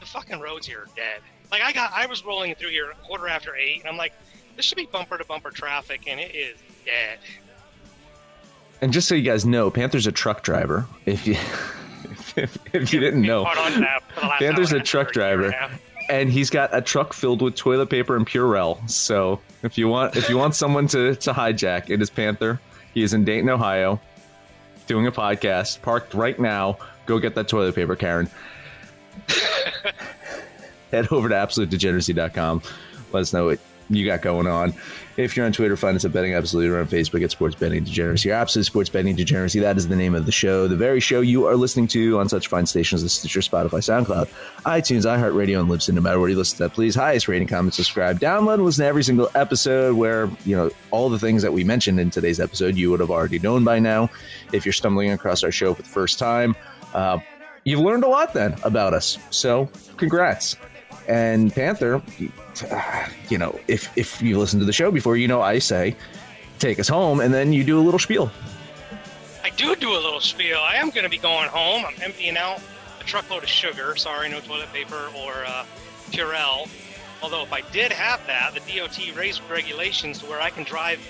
the 0.00 0.06
fucking 0.06 0.40
roads 0.40 0.66
here 0.66 0.80
are 0.80 0.88
dead. 0.94 1.20
Like 1.50 1.62
I 1.62 1.72
got, 1.72 1.92
I 1.94 2.06
was 2.06 2.24
rolling 2.24 2.54
through 2.56 2.70
here 2.70 2.92
quarter 3.06 3.28
after 3.28 3.54
eight, 3.56 3.80
and 3.80 3.88
I'm 3.88 3.96
like, 3.96 4.12
this 4.56 4.64
should 4.64 4.76
be 4.76 4.86
bumper 4.86 5.16
to 5.16 5.24
bumper 5.24 5.50
traffic, 5.50 6.02
and 6.08 6.18
it 6.20 6.34
is 6.34 6.58
dead. 6.84 7.18
and 8.82 8.92
just 8.92 9.08
so 9.08 9.14
you 9.14 9.22
guys 9.22 9.46
know, 9.46 9.70
Panther's 9.70 10.06
a 10.06 10.12
truck 10.12 10.42
driver. 10.42 10.86
If 11.06 11.26
you 11.26 11.36
if, 12.36 12.58
if 12.72 12.92
you 12.92 13.00
didn't 13.00 13.22
know, 13.22 13.44
Caught 13.44 13.58
on 13.58 13.80
that 13.80 14.02
for 14.14 14.20
the 14.20 14.26
last 14.26 14.38
Panther's 14.40 14.72
a 14.72 14.80
truck 14.80 15.08
half, 15.08 15.16
or 15.16 15.20
year 15.20 15.34
and 15.34 15.50
driver. 15.52 15.78
and 16.10 16.30
he's 16.30 16.50
got 16.50 16.70
a 16.76 16.80
truck 16.80 17.12
filled 17.12 17.42
with 17.42 17.54
toilet 17.56 17.90
paper 17.90 18.16
and 18.16 18.26
Purell. 18.26 18.88
So 18.90 19.40
if 19.62 19.76
you 19.78 19.88
want 19.88 20.16
if 20.16 20.28
you 20.28 20.36
want 20.36 20.54
someone 20.54 20.86
to 20.88 21.14
to 21.16 21.32
hijack, 21.32 21.90
it 21.90 22.00
is 22.02 22.10
Panther. 22.10 22.60
He 22.94 23.02
is 23.02 23.12
in 23.14 23.24
Dayton, 23.24 23.50
Ohio, 23.50 24.00
doing 24.86 25.06
a 25.06 25.12
podcast, 25.12 25.82
parked 25.82 26.14
right 26.14 26.38
now. 26.38 26.78
Go 27.06 27.18
get 27.18 27.34
that 27.34 27.48
toilet 27.48 27.74
paper, 27.74 27.94
Karen. 27.96 28.28
Head 30.90 31.08
over 31.12 31.28
to 31.28 31.34
absolutedegeneracy.com. 31.34 32.62
Let 33.12 33.20
us 33.20 33.32
know 33.32 33.46
what 33.46 33.58
you 33.88 34.04
got 34.06 34.22
going 34.22 34.46
on. 34.46 34.74
If 35.16 35.36
you're 35.36 35.46
on 35.46 35.52
Twitter, 35.52 35.76
find 35.76 35.96
us 35.96 36.04
at 36.04 36.12
Betting 36.12 36.34
Absolute 36.34 36.70
or 36.70 36.80
on 36.80 36.88
Facebook 36.88 37.24
at 37.24 37.30
Sports 37.30 37.54
Betting 37.54 37.84
Degeneracy 37.84 38.30
Absolute 38.30 38.64
Sports 38.64 38.90
Betting 38.90 39.16
Degeneracy. 39.16 39.60
That 39.60 39.76
is 39.76 39.88
the 39.88 39.96
name 39.96 40.14
of 40.14 40.26
the 40.26 40.32
show. 40.32 40.68
The 40.68 40.76
very 40.76 41.00
show 41.00 41.20
you 41.20 41.46
are 41.46 41.56
listening 41.56 41.86
to 41.88 42.18
on 42.18 42.28
such 42.28 42.48
fine 42.48 42.66
stations 42.66 43.02
as 43.02 43.12
Stitcher, 43.14 43.40
Spotify, 43.40 43.80
SoundCloud, 43.80 44.28
iTunes, 44.64 45.02
iHeartRadio, 45.06 45.60
and 45.60 45.70
Libsyn. 45.70 45.94
No 45.94 46.00
matter 46.02 46.20
where 46.20 46.28
you 46.28 46.36
listen 46.36 46.58
to 46.58 46.64
that, 46.64 46.74
please 46.74 46.94
highest 46.94 47.28
rating, 47.28 47.48
comment, 47.48 47.74
subscribe, 47.74 48.20
download, 48.20 48.54
and 48.54 48.64
listen 48.64 48.82
to 48.82 48.88
every 48.88 49.04
single 49.04 49.30
episode 49.34 49.96
where, 49.96 50.28
you 50.44 50.56
know, 50.56 50.70
all 50.90 51.08
the 51.08 51.18
things 51.18 51.42
that 51.42 51.52
we 51.52 51.64
mentioned 51.64 51.98
in 51.98 52.10
today's 52.10 52.40
episode 52.40 52.76
you 52.76 52.90
would 52.90 53.00
have 53.00 53.10
already 53.10 53.38
known 53.38 53.64
by 53.64 53.78
now. 53.78 54.10
If 54.52 54.66
you're 54.66 54.72
stumbling 54.72 55.12
across 55.12 55.42
our 55.42 55.52
show 55.52 55.72
for 55.72 55.82
the 55.82 55.88
first 55.88 56.18
time, 56.18 56.54
uh, 56.92 57.18
you've 57.64 57.80
learned 57.80 58.04
a 58.04 58.08
lot 58.08 58.34
then 58.34 58.56
about 58.64 58.92
us. 58.92 59.18
So 59.30 59.70
congrats. 59.96 60.56
And 61.08 61.52
Panther, 61.52 62.02
you 63.28 63.38
know, 63.38 63.58
if 63.68 63.96
if 63.96 64.20
you 64.20 64.38
listen 64.38 64.58
to 64.60 64.66
the 64.66 64.72
show 64.72 64.90
before, 64.90 65.16
you 65.16 65.28
know 65.28 65.40
I 65.40 65.58
say, 65.58 65.96
take 66.58 66.78
us 66.80 66.88
home, 66.88 67.20
and 67.20 67.32
then 67.32 67.52
you 67.52 67.64
do 67.64 67.78
a 67.78 67.82
little 67.82 68.00
spiel. 68.00 68.30
I 69.44 69.50
do 69.50 69.76
do 69.76 69.92
a 69.92 70.00
little 70.00 70.20
spiel. 70.20 70.58
I 70.58 70.74
am 70.76 70.90
going 70.90 71.04
to 71.04 71.08
be 71.08 71.18
going 71.18 71.48
home. 71.48 71.84
I'm 71.86 71.94
emptying 72.02 72.36
out 72.36 72.60
a 73.00 73.04
truckload 73.04 73.44
of 73.44 73.48
sugar. 73.48 73.94
Sorry, 73.94 74.28
no 74.28 74.40
toilet 74.40 74.72
paper 74.72 75.08
or 75.16 75.44
uh, 75.46 75.64
Purell. 76.10 76.68
Although 77.22 77.42
if 77.42 77.52
I 77.52 77.60
did 77.72 77.92
have 77.92 78.26
that, 78.26 78.54
the 78.54 78.60
DOT 78.60 79.16
raised 79.16 79.40
regulations 79.48 80.18
to 80.18 80.26
where 80.26 80.40
I 80.40 80.50
can 80.50 80.64
drive 80.64 81.00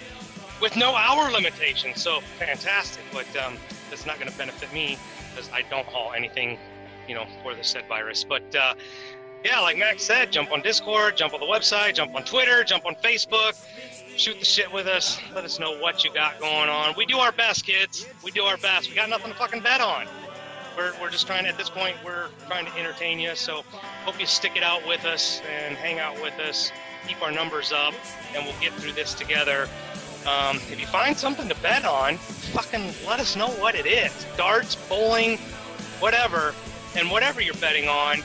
with 0.60 0.76
no 0.76 0.94
hour 0.94 1.30
limitation. 1.30 1.94
So 1.94 2.20
fantastic. 2.38 3.04
But 3.12 3.26
um, 3.36 3.56
that's 3.90 4.06
not 4.06 4.18
going 4.18 4.30
to 4.30 4.36
benefit 4.38 4.72
me 4.72 4.98
because 5.30 5.50
I 5.52 5.62
don't 5.62 5.86
haul 5.86 6.12
anything, 6.12 6.58
you 7.08 7.14
know, 7.14 7.26
for 7.42 7.54
the 7.54 7.64
said 7.64 7.88
virus. 7.88 8.22
But 8.22 8.54
uh, 8.54 8.74
yeah, 9.46 9.60
like 9.60 9.78
Max 9.78 10.02
said, 10.02 10.32
jump 10.32 10.50
on 10.50 10.60
Discord, 10.60 11.16
jump 11.16 11.32
on 11.32 11.38
the 11.38 11.46
website, 11.46 11.94
jump 11.94 12.16
on 12.16 12.24
Twitter, 12.24 12.64
jump 12.64 12.84
on 12.84 12.96
Facebook, 12.96 13.54
shoot 14.16 14.36
the 14.40 14.44
shit 14.44 14.72
with 14.72 14.88
us. 14.88 15.20
Let 15.36 15.44
us 15.44 15.60
know 15.60 15.78
what 15.78 16.02
you 16.02 16.12
got 16.12 16.40
going 16.40 16.68
on. 16.68 16.94
We 16.96 17.06
do 17.06 17.18
our 17.18 17.30
best, 17.30 17.64
kids. 17.64 18.08
We 18.24 18.32
do 18.32 18.42
our 18.42 18.56
best. 18.56 18.90
We 18.90 18.96
got 18.96 19.08
nothing 19.08 19.30
to 19.30 19.38
fucking 19.38 19.60
bet 19.60 19.80
on. 19.80 20.08
We're, 20.76 20.92
we're 21.00 21.10
just 21.10 21.28
trying 21.28 21.44
to, 21.44 21.50
at 21.50 21.56
this 21.56 21.70
point, 21.70 21.96
we're 22.04 22.26
trying 22.48 22.66
to 22.66 22.76
entertain 22.76 23.20
you. 23.20 23.36
So 23.36 23.62
hope 24.04 24.18
you 24.18 24.26
stick 24.26 24.56
it 24.56 24.64
out 24.64 24.84
with 24.84 25.04
us 25.04 25.40
and 25.48 25.76
hang 25.76 26.00
out 26.00 26.20
with 26.20 26.36
us, 26.40 26.72
keep 27.06 27.22
our 27.22 27.30
numbers 27.30 27.70
up, 27.70 27.94
and 28.34 28.44
we'll 28.44 28.60
get 28.60 28.72
through 28.72 28.92
this 28.92 29.14
together. 29.14 29.68
Um, 30.26 30.56
if 30.72 30.80
you 30.80 30.88
find 30.88 31.16
something 31.16 31.48
to 31.48 31.54
bet 31.56 31.84
on, 31.84 32.16
fucking 32.16 32.92
let 33.06 33.20
us 33.20 33.36
know 33.36 33.50
what 33.50 33.76
it 33.76 33.86
is. 33.86 34.26
Darts, 34.36 34.74
bowling, 34.74 35.38
whatever, 36.00 36.52
and 36.96 37.08
whatever 37.12 37.40
you're 37.40 37.54
betting 37.54 37.88
on, 37.88 38.24